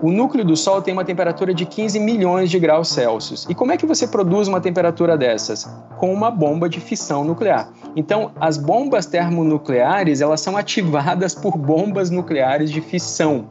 O 0.00 0.10
núcleo 0.10 0.46
do 0.46 0.56
Sol 0.56 0.80
tem 0.80 0.94
uma 0.94 1.04
temperatura 1.04 1.52
de 1.52 1.66
15 1.66 2.00
milhões 2.00 2.50
de 2.50 2.58
graus 2.58 2.88
Celsius. 2.88 3.46
E 3.50 3.54
como 3.54 3.72
é 3.72 3.76
que 3.76 3.84
você 3.84 4.06
produz 4.08 4.48
uma 4.48 4.62
temperatura 4.62 5.14
dessas? 5.14 5.70
Com 5.98 6.10
uma 6.10 6.30
bomba 6.30 6.70
de 6.70 6.80
fissão 6.80 7.22
nuclear. 7.22 7.70
Então, 7.96 8.30
as 8.38 8.58
bombas 8.58 9.06
termonucleares, 9.06 10.20
elas 10.20 10.42
são 10.42 10.54
ativadas 10.54 11.34
por 11.34 11.56
bombas 11.56 12.10
nucleares 12.10 12.70
de 12.70 12.82
fissão. 12.82 13.48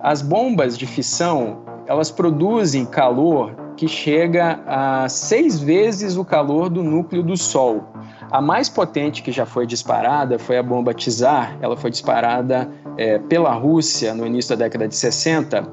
As 0.00 0.22
bombas 0.22 0.78
de 0.78 0.86
fissão, 0.86 1.58
elas 1.86 2.10
produzem 2.10 2.86
calor 2.86 3.54
que 3.76 3.86
chega 3.86 4.60
a 4.66 5.06
seis 5.06 5.60
vezes 5.60 6.16
o 6.16 6.24
calor 6.24 6.70
do 6.70 6.82
núcleo 6.82 7.22
do 7.22 7.36
Sol. 7.36 7.84
A 8.30 8.40
mais 8.40 8.70
potente 8.70 9.22
que 9.22 9.30
já 9.30 9.44
foi 9.44 9.66
disparada 9.66 10.38
foi 10.38 10.56
a 10.56 10.62
bomba 10.62 10.94
Tsar. 10.94 11.58
Ela 11.60 11.76
foi 11.76 11.90
disparada 11.90 12.70
é, 12.96 13.18
pela 13.18 13.52
Rússia 13.52 14.14
no 14.14 14.26
início 14.26 14.56
da 14.56 14.64
década 14.64 14.88
de 14.88 14.96
60 14.96 15.68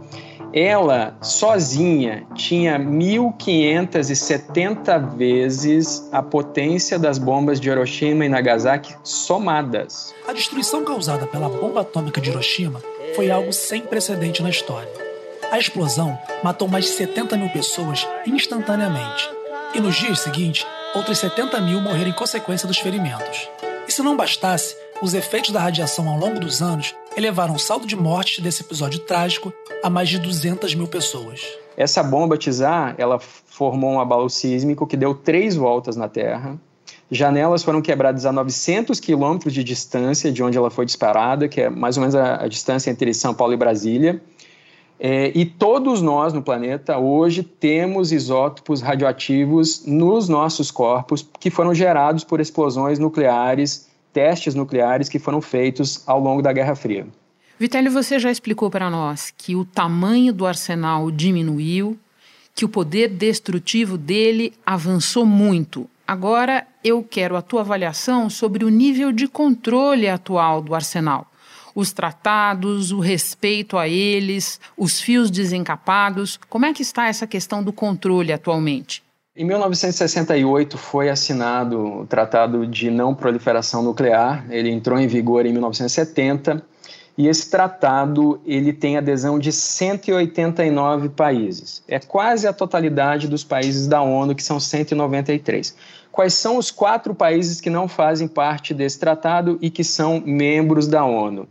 ela 0.54 1.18
sozinha 1.20 2.28
tinha 2.36 2.78
1570 2.78 5.00
vezes 5.00 6.08
a 6.12 6.22
potência 6.22 7.00
das 7.00 7.18
bombas 7.18 7.60
de 7.60 7.70
Hiroshima 7.70 8.26
e 8.26 8.30
Nagasaki 8.30 8.96
somadas. 9.04 10.14
A 10.28 10.34
destruição 10.34 10.84
causada 10.84 11.26
pela 11.26 11.50
bomba 11.50 11.82
atômica 11.82 12.22
de 12.22 12.30
Hiroshima 12.30 12.80
foi 13.16 13.32
algo 13.32 13.52
sem 13.52 13.82
precedente 13.82 14.44
na 14.44 14.52
história. 14.52 14.94
A 15.52 15.58
explosão 15.58 16.16
matou 16.44 16.68
mais 16.68 16.86
de 16.86 16.92
70 16.92 17.36
mil 17.38 17.50
pessoas 17.50 18.08
instantaneamente. 18.26 19.28
E 19.74 19.80
nos 19.80 19.96
dias 19.96 20.20
seguintes, 20.20 20.68
outras 20.94 21.18
70 21.18 21.60
mil 21.62 21.82
morreram 21.82 22.12
em 22.12 22.14
consequência 22.14 22.68
dos 22.68 22.78
ferimentos. 22.78 23.50
E 23.88 23.92
se 23.92 24.04
não 24.04 24.16
bastasse, 24.16 24.83
os 25.04 25.14
efeitos 25.14 25.52
da 25.52 25.60
radiação 25.60 26.08
ao 26.08 26.18
longo 26.18 26.40
dos 26.40 26.62
anos 26.62 26.96
elevaram 27.18 27.54
o 27.54 27.60
saldo 27.60 27.86
de 27.86 27.94
mortes 27.94 28.42
desse 28.42 28.64
episódio 28.64 29.00
trágico 29.00 29.52
a 29.84 29.90
mais 29.90 30.08
de 30.08 30.18
200 30.18 30.74
mil 30.76 30.88
pessoas. 30.88 31.42
Essa 31.76 32.02
bomba 32.02 32.38
Tsar, 32.38 32.96
ela 32.98 33.20
formou 33.20 33.92
um 33.92 34.00
abalo 34.00 34.30
sísmico 34.30 34.88
que 34.88 34.96
deu 34.96 35.14
três 35.14 35.58
voltas 35.58 35.98
na 35.98 36.08
Terra. 36.08 36.58
Janelas 37.12 37.64
foram 37.64 37.82
quebradas 37.82 38.26
a 38.26 38.32
900 38.32 39.02
quilômetros 39.02 39.54
de 39.54 39.62
distância 39.62 40.32
de 40.32 40.42
onde 40.42 40.58
ela 40.58 40.72
foi 40.72 40.86
disparada, 40.86 41.50
que 41.50 41.60
é 41.60 41.70
mais 41.70 41.98
ou 41.98 42.02
menos 42.02 42.16
a, 42.16 42.42
a 42.42 42.48
distância 42.48 42.90
entre 42.90 43.14
São 43.14 43.34
Paulo 43.34 43.54
e 43.54 43.58
Brasília. 43.58 44.22
É, 44.98 45.34
e 45.36 45.44
todos 45.44 46.02
nós 46.02 46.32
no 46.32 46.42
planeta 46.42 46.98
hoje 46.98 47.44
temos 47.44 48.14
isótopos 48.14 48.82
radioativos 48.82 49.86
nos 49.86 50.30
nossos 50.30 50.72
corpos 50.72 51.28
que 51.42 51.50
foram 51.50 51.76
gerados 51.76 52.24
por 52.24 52.40
explosões 52.40 53.00
nucleares, 53.00 53.92
testes 54.14 54.56
nucleares 54.56 55.10
que 55.10 55.20
foram 55.20 55.42
feitos 55.42 56.04
ao 56.08 56.20
longo 56.20 56.42
da 56.42 56.54
Guerra 56.54 56.76
Fria. 56.76 57.08
Vitélio, 57.60 57.92
você 57.92 58.20
já 58.20 58.32
explicou 58.32 58.70
para 58.70 58.90
nós 58.90 59.34
que 59.36 59.56
o 59.56 59.66
tamanho 59.66 60.32
do 60.32 60.46
arsenal 60.46 61.12
diminuiu, 61.12 61.98
que 62.56 62.64
o 62.64 62.70
poder 62.70 63.10
destrutivo 63.10 63.98
dele 63.98 64.54
avançou 64.66 65.26
muito. 65.26 65.90
Agora 66.08 66.66
eu 66.84 67.04
quero 67.04 67.36
a 67.36 67.42
tua 67.42 67.62
avaliação 67.62 68.30
sobre 68.30 68.64
o 68.64 68.70
nível 68.70 69.12
de 69.12 69.28
controle 69.28 70.08
atual 70.08 70.62
do 70.62 70.76
arsenal 70.76 71.28
os 71.76 71.92
tratados, 71.92 72.92
o 72.92 73.00
respeito 73.00 73.78
a 73.78 73.88
eles, 73.88 74.60
os 74.78 75.02
fios 75.02 75.32
desencapados? 75.32 76.40
Como 76.50 76.66
é 76.66 76.74
que 76.74 76.82
está 76.82 77.08
essa 77.08 77.26
questão 77.26 77.64
do 77.64 77.74
controle 77.74 78.32
atualmente? 78.32 79.04
Em 79.36 79.46
1968 79.46 80.78
foi 80.78 81.10
assinado 81.10 82.02
o 82.02 82.06
Tratado 82.06 82.68
de 82.68 82.92
Não 82.92 83.16
Proliferação 83.16 83.82
Nuclear. 83.82 84.46
Ele 84.50 84.70
entrou 84.70 85.00
em 85.00 85.08
vigor 85.08 85.46
em 85.46 85.52
1970 85.52 86.64
e 87.18 87.28
esse 87.28 87.50
tratado 87.50 88.40
ele 88.46 88.72
tem 88.72 88.98
adesão 88.98 89.40
de 89.40 89.52
189 89.52 91.10
países. 91.10 91.84
É 91.88 92.00
quase 92.00 92.48
a 92.48 92.54
totalidade 92.54 93.28
dos 93.28 93.44
países 93.44 93.88
da 93.88 94.02
ONU, 94.02 94.36
que 94.36 94.44
são 94.44 94.60
193. 94.60 95.76
Quais 96.12 96.34
são 96.36 96.58
os 96.58 96.70
quatro 96.70 97.16
países 97.16 97.60
que 97.60 97.70
não 97.70 97.88
fazem 97.88 98.28
parte 98.28 98.74
desse 98.74 99.00
tratado 99.00 99.58
e 99.62 99.70
que 99.72 99.84
são 99.84 100.22
membros 100.24 100.88
da 100.88 101.04
ONU? 101.04 101.48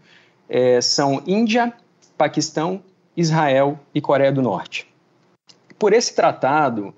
é, 0.52 0.82
são 0.82 1.22
Índia, 1.26 1.72
Paquistão, 2.18 2.82
Israel 3.16 3.80
e 3.94 4.02
Coreia 4.02 4.30
do 4.30 4.42
Norte. 4.42 4.86
Por 5.78 5.94
esse 5.94 6.14
tratado, 6.14 6.94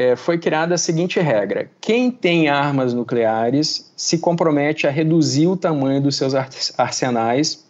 é, 0.00 0.16
foi 0.16 0.38
criada 0.38 0.74
a 0.74 0.78
seguinte 0.78 1.20
regra: 1.20 1.70
quem 1.78 2.10
tem 2.10 2.48
armas 2.48 2.94
nucleares 2.94 3.92
se 3.94 4.16
compromete 4.16 4.86
a 4.86 4.90
reduzir 4.90 5.46
o 5.46 5.58
tamanho 5.58 6.00
dos 6.00 6.16
seus 6.16 6.32
arsenais, 6.78 7.66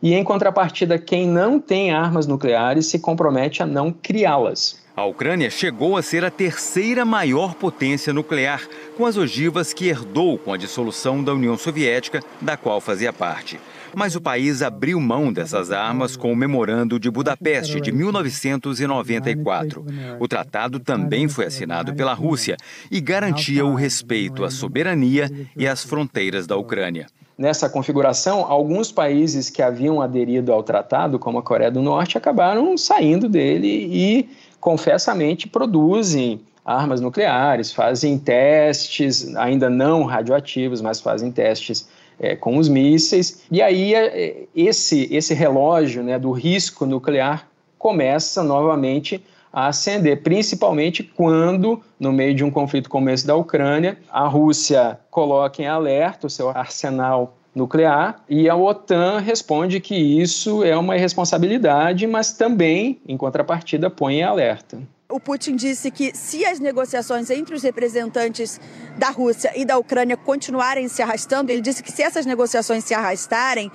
e 0.00 0.14
em 0.14 0.22
contrapartida, 0.22 0.96
quem 0.96 1.26
não 1.26 1.58
tem 1.58 1.90
armas 1.90 2.24
nucleares 2.24 2.86
se 2.86 3.00
compromete 3.00 3.64
a 3.64 3.66
não 3.66 3.90
criá-las. 3.90 4.80
A 4.94 5.04
Ucrânia 5.04 5.50
chegou 5.50 5.96
a 5.96 6.02
ser 6.02 6.24
a 6.24 6.30
terceira 6.30 7.04
maior 7.04 7.54
potência 7.54 8.12
nuclear, 8.12 8.62
com 8.96 9.04
as 9.04 9.16
ogivas 9.16 9.72
que 9.72 9.88
herdou 9.88 10.38
com 10.38 10.52
a 10.52 10.56
dissolução 10.56 11.24
da 11.24 11.32
União 11.32 11.56
Soviética, 11.56 12.22
da 12.40 12.56
qual 12.56 12.80
fazia 12.80 13.12
parte 13.12 13.58
mas 13.94 14.16
o 14.16 14.20
país 14.20 14.62
abriu 14.62 15.00
mão 15.00 15.32
dessas 15.32 15.70
armas 15.70 16.16
com 16.16 16.32
o 16.32 16.36
Memorando 16.36 16.98
de 16.98 17.10
Budapeste 17.10 17.80
de 17.80 17.92
1994. 17.92 19.84
O 20.18 20.26
tratado 20.26 20.78
também 20.80 21.28
foi 21.28 21.46
assinado 21.46 21.94
pela 21.94 22.14
Rússia 22.14 22.56
e 22.90 23.00
garantia 23.00 23.64
o 23.64 23.74
respeito 23.74 24.44
à 24.44 24.50
soberania 24.50 25.30
e 25.56 25.66
às 25.66 25.84
fronteiras 25.84 26.46
da 26.46 26.56
Ucrânia. 26.56 27.06
Nessa 27.36 27.68
configuração, 27.68 28.44
alguns 28.44 28.92
países 28.92 29.48
que 29.50 29.62
haviam 29.62 30.00
aderido 30.00 30.52
ao 30.52 30.62
tratado, 30.62 31.18
como 31.18 31.38
a 31.38 31.42
Coreia 31.42 31.70
do 31.70 31.82
Norte, 31.82 32.18
acabaram 32.18 32.76
saindo 32.76 33.28
dele 33.28 33.68
e, 33.90 34.28
confessamente, 34.60 35.48
produzem 35.48 36.40
armas 36.64 37.00
nucleares, 37.00 37.72
fazem 37.72 38.18
testes, 38.18 39.34
ainda 39.34 39.68
não 39.68 40.04
radioativos, 40.04 40.80
mas 40.80 41.00
fazem 41.00 41.32
testes 41.32 41.88
é, 42.22 42.36
com 42.36 42.56
os 42.56 42.68
mísseis. 42.68 43.42
E 43.50 43.60
aí 43.60 43.94
é, 43.94 44.44
esse, 44.54 45.08
esse 45.10 45.34
relógio 45.34 46.04
né, 46.04 46.18
do 46.18 46.30
risco 46.30 46.86
nuclear 46.86 47.48
começa 47.76 48.44
novamente 48.44 49.22
a 49.52 49.66
acender, 49.66 50.22
principalmente 50.22 51.02
quando, 51.02 51.82
no 51.98 52.12
meio 52.12 52.34
de 52.34 52.44
um 52.44 52.50
conflito 52.50 52.88
como 52.88 53.10
esse 53.10 53.26
da 53.26 53.34
Ucrânia, 53.34 53.98
a 54.10 54.26
Rússia 54.26 54.98
coloca 55.10 55.60
em 55.60 55.66
alerta 55.66 56.26
o 56.26 56.30
seu 56.30 56.48
arsenal 56.48 57.36
nuclear 57.54 58.22
e 58.30 58.48
a 58.48 58.56
OTAN 58.56 59.18
responde 59.18 59.78
que 59.78 59.94
isso 59.94 60.64
é 60.64 60.74
uma 60.74 60.96
irresponsabilidade, 60.96 62.06
mas 62.06 62.32
também, 62.32 62.98
em 63.06 63.16
contrapartida, 63.16 63.90
põe 63.90 64.20
em 64.20 64.22
alerta 64.22 64.78
o 65.12 65.20
Putin 65.20 65.54
disse 65.54 65.90
que 65.90 66.16
se 66.16 66.44
as 66.44 66.58
negociações 66.58 67.30
entre 67.30 67.54
os 67.54 67.62
representantes 67.62 68.60
da 68.96 69.10
Rússia 69.10 69.52
e 69.54 69.64
da 69.64 69.78
Ucrânia 69.78 70.16
continuarem 70.16 70.88
se 70.88 71.02
arrastando, 71.02 71.52
ele 71.52 71.60
disse 71.60 71.82
que 71.82 71.92
se 71.92 72.02
essas 72.02 72.26
negociações 72.26 72.84
se 72.84 72.94
arrastarem, 72.94 73.70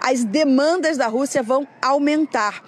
as 0.00 0.24
demandas 0.24 0.96
da 0.96 1.06
Rússia 1.06 1.42
vão 1.42 1.68
aumentar. 1.80 2.62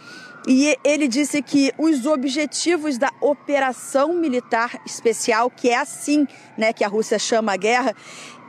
E 0.46 0.76
ele 0.84 1.08
disse 1.08 1.42
que 1.42 1.72
os 1.78 2.06
objetivos 2.06 2.96
da 2.98 3.10
operação 3.20 4.14
militar 4.14 4.80
especial, 4.86 5.50
que 5.50 5.68
é 5.70 5.76
assim 5.76 6.26
né, 6.56 6.72
que 6.72 6.84
a 6.84 6.88
Rússia 6.88 7.18
chama 7.18 7.52
a 7.52 7.56
guerra, 7.56 7.94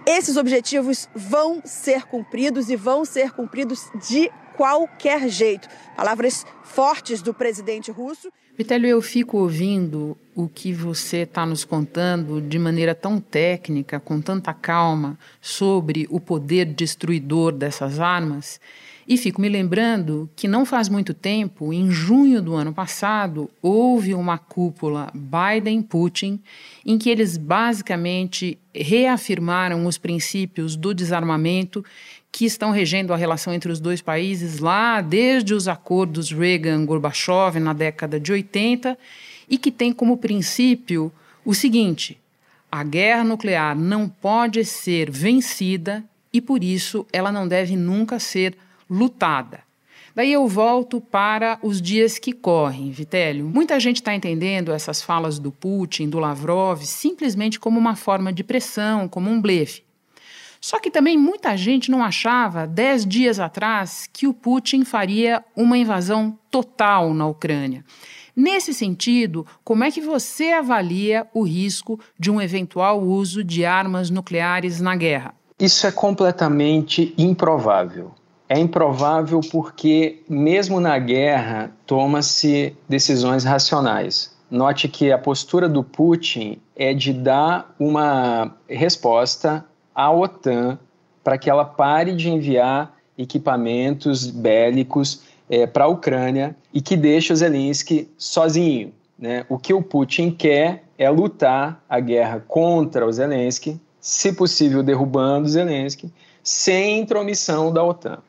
esses 0.05 0.35
objetivos 0.35 1.07
vão 1.13 1.61
ser 1.63 2.05
cumpridos 2.05 2.69
e 2.69 2.75
vão 2.75 3.05
ser 3.05 3.31
cumpridos 3.31 3.89
de 4.09 4.31
qualquer 4.61 5.27
jeito. 5.27 5.67
Palavras 5.97 6.45
fortes 6.63 7.23
do 7.23 7.33
presidente 7.33 7.89
russo. 7.89 8.31
Vitélio, 8.55 8.87
eu 8.87 9.01
fico 9.01 9.39
ouvindo 9.39 10.15
o 10.35 10.47
que 10.47 10.71
você 10.71 11.23
está 11.23 11.47
nos 11.47 11.65
contando 11.65 12.39
de 12.39 12.59
maneira 12.59 12.93
tão 12.93 13.19
técnica, 13.19 13.99
com 13.99 14.21
tanta 14.21 14.53
calma, 14.53 15.17
sobre 15.41 16.05
o 16.11 16.19
poder 16.19 16.65
destruidor 16.65 17.53
dessas 17.53 17.99
armas, 17.99 18.61
e 19.07 19.17
fico 19.17 19.41
me 19.41 19.49
lembrando 19.49 20.29
que 20.35 20.47
não 20.47 20.63
faz 20.63 20.87
muito 20.87 21.13
tempo, 21.13 21.73
em 21.73 21.89
junho 21.89 22.39
do 22.39 22.53
ano 22.53 22.71
passado, 22.71 23.49
houve 23.61 24.13
uma 24.13 24.37
cúpula 24.37 25.11
Biden-Putin 25.13 26.39
em 26.85 26.97
que 26.99 27.09
eles 27.09 27.35
basicamente 27.35 28.59
reafirmaram 28.73 29.85
os 29.85 29.97
princípios 29.97 30.75
do 30.75 30.93
desarmamento 30.93 31.83
que 32.31 32.45
estão 32.45 32.71
regendo 32.71 33.13
a 33.13 33.17
relação 33.17 33.53
entre 33.53 33.71
os 33.71 33.79
dois 33.79 34.01
países 34.01 34.59
lá 34.59 35.01
desde 35.01 35.53
os 35.53 35.67
acordos 35.67 36.31
Reagan-Gorbachev 36.31 37.59
na 37.59 37.73
década 37.73 38.19
de 38.19 38.31
80 38.31 38.97
e 39.49 39.57
que 39.57 39.71
tem 39.71 39.91
como 39.91 40.17
princípio 40.17 41.11
o 41.43 41.53
seguinte: 41.53 42.17
a 42.71 42.83
guerra 42.83 43.23
nuclear 43.23 43.75
não 43.75 44.07
pode 44.07 44.63
ser 44.63 45.11
vencida 45.11 46.03
e 46.31 46.39
por 46.39 46.63
isso 46.63 47.05
ela 47.11 47.31
não 47.31 47.47
deve 47.47 47.75
nunca 47.75 48.17
ser 48.17 48.55
lutada. 48.89 49.59
Daí 50.13 50.33
eu 50.33 50.45
volto 50.47 50.99
para 50.99 51.57
os 51.61 51.81
dias 51.81 52.19
que 52.19 52.33
correm, 52.33 52.91
Vitélio. 52.91 53.45
Muita 53.45 53.79
gente 53.79 53.97
está 53.97 54.13
entendendo 54.13 54.73
essas 54.73 55.01
falas 55.01 55.39
do 55.39 55.51
Putin, 55.51 56.09
do 56.09 56.19
Lavrov, 56.19 56.81
simplesmente 56.83 57.57
como 57.57 57.79
uma 57.79 57.95
forma 57.95 58.31
de 58.33 58.43
pressão, 58.43 59.07
como 59.07 59.29
um 59.29 59.41
blefe. 59.41 59.83
Só 60.61 60.79
que 60.79 60.91
também 60.91 61.17
muita 61.17 61.57
gente 61.57 61.89
não 61.89 62.03
achava, 62.03 62.67
dez 62.67 63.03
dias 63.03 63.39
atrás, 63.39 64.07
que 64.13 64.27
o 64.27 64.33
Putin 64.33 64.85
faria 64.85 65.43
uma 65.55 65.75
invasão 65.75 66.37
total 66.51 67.15
na 67.15 67.25
Ucrânia. 67.25 67.83
Nesse 68.35 68.71
sentido, 68.71 69.45
como 69.63 69.83
é 69.83 69.89
que 69.89 69.99
você 69.99 70.51
avalia 70.51 71.27
o 71.33 71.41
risco 71.41 71.99
de 72.17 72.29
um 72.29 72.39
eventual 72.39 73.01
uso 73.01 73.43
de 73.43 73.65
armas 73.65 74.11
nucleares 74.11 74.79
na 74.79 74.95
guerra? 74.95 75.33
Isso 75.59 75.85
é 75.87 75.91
completamente 75.91 77.13
improvável. 77.17 78.11
É 78.47 78.59
improvável 78.59 79.41
porque, 79.51 80.21
mesmo 80.29 80.79
na 80.79 80.97
guerra, 80.99 81.71
toma-se 81.87 82.75
decisões 82.87 83.43
racionais. 83.43 84.35
Note 84.49 84.87
que 84.87 85.11
a 85.11 85.17
postura 85.17 85.67
do 85.67 85.83
Putin 85.83 86.59
é 86.75 86.93
de 86.93 87.13
dar 87.13 87.73
uma 87.79 88.53
resposta 88.67 89.65
à 89.93 90.11
OTAN 90.11 90.79
para 91.23 91.37
que 91.37 91.49
ela 91.49 91.65
pare 91.65 92.13
de 92.13 92.29
enviar 92.29 92.97
equipamentos 93.17 94.27
bélicos 94.27 95.21
é, 95.49 95.67
para 95.67 95.83
a 95.83 95.87
Ucrânia 95.87 96.55
e 96.73 96.81
que 96.81 96.95
deixe 96.95 97.31
o 97.31 97.35
Zelensky 97.35 98.09
sozinho. 98.17 98.93
Né? 99.19 99.45
O 99.49 99.57
que 99.57 99.73
o 99.73 99.81
Putin 99.81 100.31
quer 100.31 100.83
é 100.97 101.09
lutar 101.09 101.83
a 101.87 101.99
guerra 101.99 102.43
contra 102.47 103.05
o 103.05 103.11
Zelensky, 103.11 103.79
se 103.99 104.33
possível 104.33 104.81
derrubando 104.81 105.45
o 105.45 105.49
Zelensky, 105.49 106.11
sem 106.43 106.99
intromissão 106.99 107.71
da 107.71 107.83
OTAN. 107.83 108.19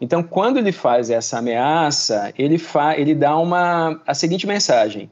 Então, 0.00 0.22
quando 0.22 0.58
ele 0.58 0.72
faz 0.72 1.08
essa 1.08 1.38
ameaça, 1.38 2.32
ele, 2.36 2.58
fa 2.58 2.98
ele 2.98 3.14
dá 3.14 3.36
uma, 3.38 4.00
a 4.06 4.12
seguinte 4.12 4.46
mensagem: 4.46 5.08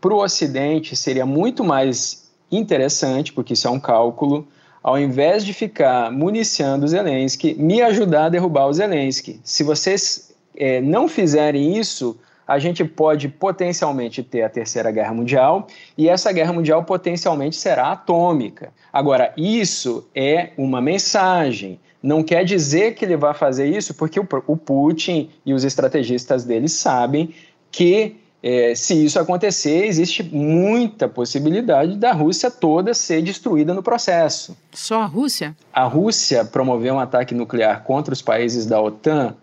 para 0.00 0.14
o 0.14 0.22
Ocidente 0.22 0.96
seria 0.96 1.26
muito 1.26 1.62
mais 1.62 2.30
interessante, 2.50 3.32
porque 3.32 3.52
isso 3.52 3.68
é 3.68 3.70
um 3.70 3.78
cálculo, 3.78 4.48
ao 4.86 4.96
invés 4.96 5.44
de 5.44 5.52
ficar 5.52 6.12
municiando 6.12 6.84
o 6.84 6.88
Zelensky, 6.88 7.54
me 7.54 7.82
ajudar 7.82 8.26
a 8.26 8.28
derrubar 8.28 8.68
o 8.68 8.72
Zelensky. 8.72 9.40
Se 9.42 9.64
vocês 9.64 10.32
é, 10.56 10.80
não 10.80 11.08
fizerem 11.08 11.76
isso, 11.76 12.16
a 12.46 12.56
gente 12.60 12.84
pode 12.84 13.28
potencialmente 13.28 14.22
ter 14.22 14.42
a 14.42 14.48
Terceira 14.48 14.92
Guerra 14.92 15.12
Mundial 15.12 15.66
e 15.98 16.08
essa 16.08 16.30
guerra 16.30 16.52
mundial 16.52 16.84
potencialmente 16.84 17.56
será 17.56 17.90
atômica. 17.90 18.72
Agora, 18.92 19.34
isso 19.36 20.06
é 20.14 20.50
uma 20.56 20.80
mensagem. 20.80 21.80
Não 22.00 22.22
quer 22.22 22.44
dizer 22.44 22.94
que 22.94 23.04
ele 23.04 23.16
vai 23.16 23.34
fazer 23.34 23.66
isso, 23.68 23.92
porque 23.92 24.20
o 24.20 24.56
Putin 24.56 25.30
e 25.44 25.52
os 25.52 25.64
estrategistas 25.64 26.44
dele 26.44 26.68
sabem 26.68 27.34
que 27.72 28.14
é, 28.48 28.76
se 28.76 29.04
isso 29.04 29.18
acontecer, 29.18 29.86
existe 29.86 30.22
muita 30.22 31.08
possibilidade 31.08 31.96
da 31.96 32.12
Rússia 32.12 32.48
toda 32.48 32.94
ser 32.94 33.20
destruída 33.20 33.74
no 33.74 33.82
processo. 33.82 34.56
Só 34.72 35.02
a 35.02 35.04
Rússia? 35.04 35.56
A 35.72 35.82
Rússia 35.82 36.44
promover 36.44 36.92
um 36.92 37.00
ataque 37.00 37.34
nuclear 37.34 37.82
contra 37.82 38.14
os 38.14 38.22
países 38.22 38.64
da 38.64 38.80
OTAN, 38.80 39.34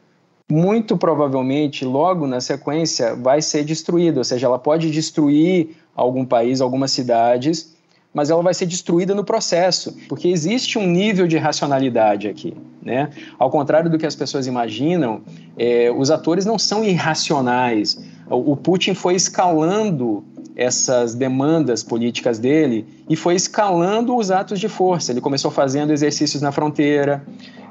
muito 0.49 0.95
provavelmente, 0.95 1.83
logo 1.83 2.25
na 2.25 2.39
sequência, 2.39 3.13
vai 3.13 3.41
ser 3.41 3.65
destruída. 3.65 4.21
Ou 4.21 4.23
seja, 4.23 4.47
ela 4.47 4.57
pode 4.57 4.89
destruir 4.89 5.75
algum 5.93 6.23
país, 6.23 6.61
algumas 6.61 6.93
cidades, 6.93 7.75
mas 8.13 8.29
ela 8.29 8.41
vai 8.41 8.53
ser 8.53 8.67
destruída 8.67 9.13
no 9.13 9.25
processo, 9.25 9.97
porque 10.07 10.29
existe 10.29 10.79
um 10.79 10.87
nível 10.87 11.27
de 11.27 11.37
racionalidade 11.37 12.29
aqui. 12.29 12.55
Né? 12.81 13.09
Ao 13.37 13.49
contrário 13.49 13.89
do 13.89 13.97
que 13.97 14.05
as 14.05 14.15
pessoas 14.15 14.47
imaginam, 14.47 15.23
é, 15.57 15.91
os 15.91 16.09
atores 16.09 16.45
não 16.45 16.57
são 16.57 16.85
irracionais 16.85 18.12
o 18.29 18.55
Putin 18.55 18.93
foi 18.93 19.15
escalando 19.15 20.23
essas 20.55 21.15
demandas 21.15 21.83
políticas 21.83 22.39
dele 22.39 22.85
e 23.09 23.15
foi 23.15 23.35
escalando 23.35 24.15
os 24.15 24.31
atos 24.31 24.59
de 24.59 24.69
força. 24.69 25.11
Ele 25.11 25.21
começou 25.21 25.49
fazendo 25.49 25.91
exercícios 25.91 26.41
na 26.41 26.51
fronteira, 26.51 27.23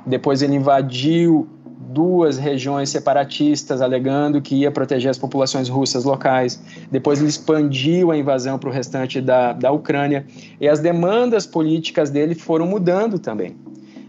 depois 0.05 0.43
ele 0.43 0.57
invadiu 0.57 1.49
duas 1.93 2.38
regiões 2.38 2.88
separatistas, 2.88 3.83
alegando 3.83 4.41
que 4.41 4.57
ia 4.57 4.71
proteger 4.71 5.11
as 5.11 5.19
populações 5.19 5.69
russas 5.69 6.05
locais. 6.05 6.61
Depois 6.91 7.21
ele 7.21 7.29
expandiu 7.29 8.11
a 8.11 8.17
invasão 8.17 8.59
para 8.59 8.69
o 8.69 8.73
restante 8.73 9.21
da, 9.21 9.53
da 9.53 9.71
Ucrânia. 9.71 10.25
E 10.61 10.67
as 10.67 10.81
demandas 10.81 11.47
políticas 11.47 12.09
dele 12.09 12.35
foram 12.35 12.67
mudando 12.67 13.19
também. 13.19 13.55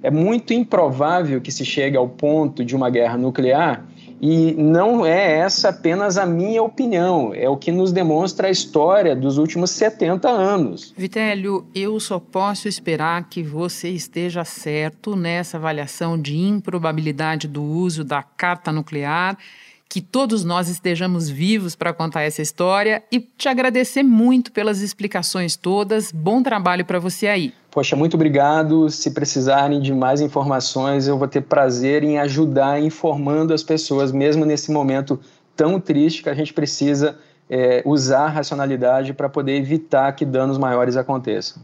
É 0.02 0.10
muito 0.10 0.54
improvável 0.54 1.42
que 1.42 1.52
se 1.52 1.66
chegue 1.66 1.98
ao 1.98 2.08
ponto 2.08 2.64
de 2.64 2.76
uma 2.76 2.90
guerra 2.90 3.18
nuclear 3.18 3.86
e 4.26 4.54
não 4.54 5.06
é 5.06 5.40
essa 5.40 5.68
apenas 5.68 6.18
a 6.18 6.26
minha 6.26 6.64
opinião, 6.64 7.34
é 7.36 7.50
o 7.50 7.58
que 7.58 7.74
nos 7.74 7.92
demonstra 7.92 8.48
a 8.48 8.52
história 8.52 9.14
dos 9.14 9.38
últimos 9.38 9.72
70 9.72 10.30
anos. 10.30 10.94
Vitélio, 10.96 11.68
eu 11.76 12.00
só 12.00 12.22
posso 12.22 12.70
esperar 12.70 13.28
que 13.28 13.44
você 13.44 13.90
esteja 13.90 14.46
certo 14.46 15.14
nessa 15.14 15.58
avaliação 15.58 16.18
de 16.18 16.38
improbabilidade 16.38 17.50
do 17.50 17.62
uso 17.62 18.06
da 18.06 18.24
carta 18.24 18.72
nuclear 18.72 19.38
que 19.90 20.02
todos 20.02 20.44
nós 20.44 20.70
estejamos 20.70 21.30
vivos 21.30 21.76
para 21.76 21.94
contar 21.94 22.24
essa 22.24 22.42
história 22.42 23.04
e 23.12 23.20
te 23.20 23.48
agradecer 23.48 24.02
muito 24.02 24.52
pelas 24.52 24.82
explicações 24.82 25.56
todas. 25.56 26.12
Bom 26.12 26.42
trabalho 26.42 26.84
para 26.84 26.98
você 26.98 27.28
aí. 27.28 27.54
Poxa, 27.74 27.96
muito 27.96 28.14
obrigado. 28.14 28.88
Se 28.88 29.10
precisarem 29.10 29.82
de 29.82 29.92
mais 29.92 30.22
informações, 30.22 31.08
eu 31.08 31.18
vou 31.18 31.28
ter 31.28 31.42
prazer 31.42 32.04
em 32.04 32.20
ajudar 32.20 32.80
informando 32.80 33.52
as 33.52 33.64
pessoas, 33.64 34.12
mesmo 34.12 34.46
nesse 34.46 34.72
momento 34.72 35.20
tão 35.56 35.80
triste 35.80 36.22
que 36.22 36.30
a 36.30 36.36
gente 36.36 36.54
precisa 36.54 37.18
é, 37.50 37.82
usar 37.84 38.26
a 38.26 38.30
racionalidade 38.30 39.12
para 39.12 39.28
poder 39.28 39.58
evitar 39.58 40.12
que 40.12 40.24
danos 40.24 40.60
maiores 40.60 40.96
aconteçam. 40.96 41.64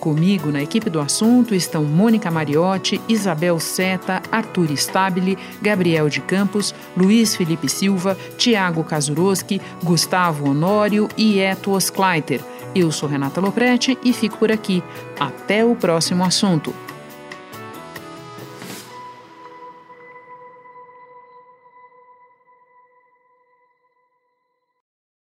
Comigo 0.00 0.50
na 0.50 0.62
equipe 0.62 0.88
do 0.88 0.98
assunto 0.98 1.54
estão 1.54 1.84
Mônica 1.84 2.30
Mariotti, 2.30 2.98
Isabel 3.06 3.60
Seta, 3.60 4.22
Arthur 4.32 4.70
Stabile, 4.72 5.36
Gabriel 5.60 6.08
de 6.08 6.22
Campos, 6.22 6.74
Luiz 6.96 7.36
Felipe 7.36 7.68
Silva, 7.68 8.16
Tiago 8.38 8.82
Kazuroski, 8.82 9.60
Gustavo 9.84 10.48
Honório 10.48 11.06
e 11.18 11.38
Eto 11.38 11.72
Oskleiter. 11.72 12.40
Eu 12.74 12.90
sou 12.90 13.10
Renata 13.10 13.42
Loprete 13.42 13.98
e 14.02 14.14
fico 14.14 14.38
por 14.38 14.50
aqui. 14.50 14.82
Até 15.18 15.66
o 15.66 15.76
próximo 15.76 16.24
assunto. 16.24 16.74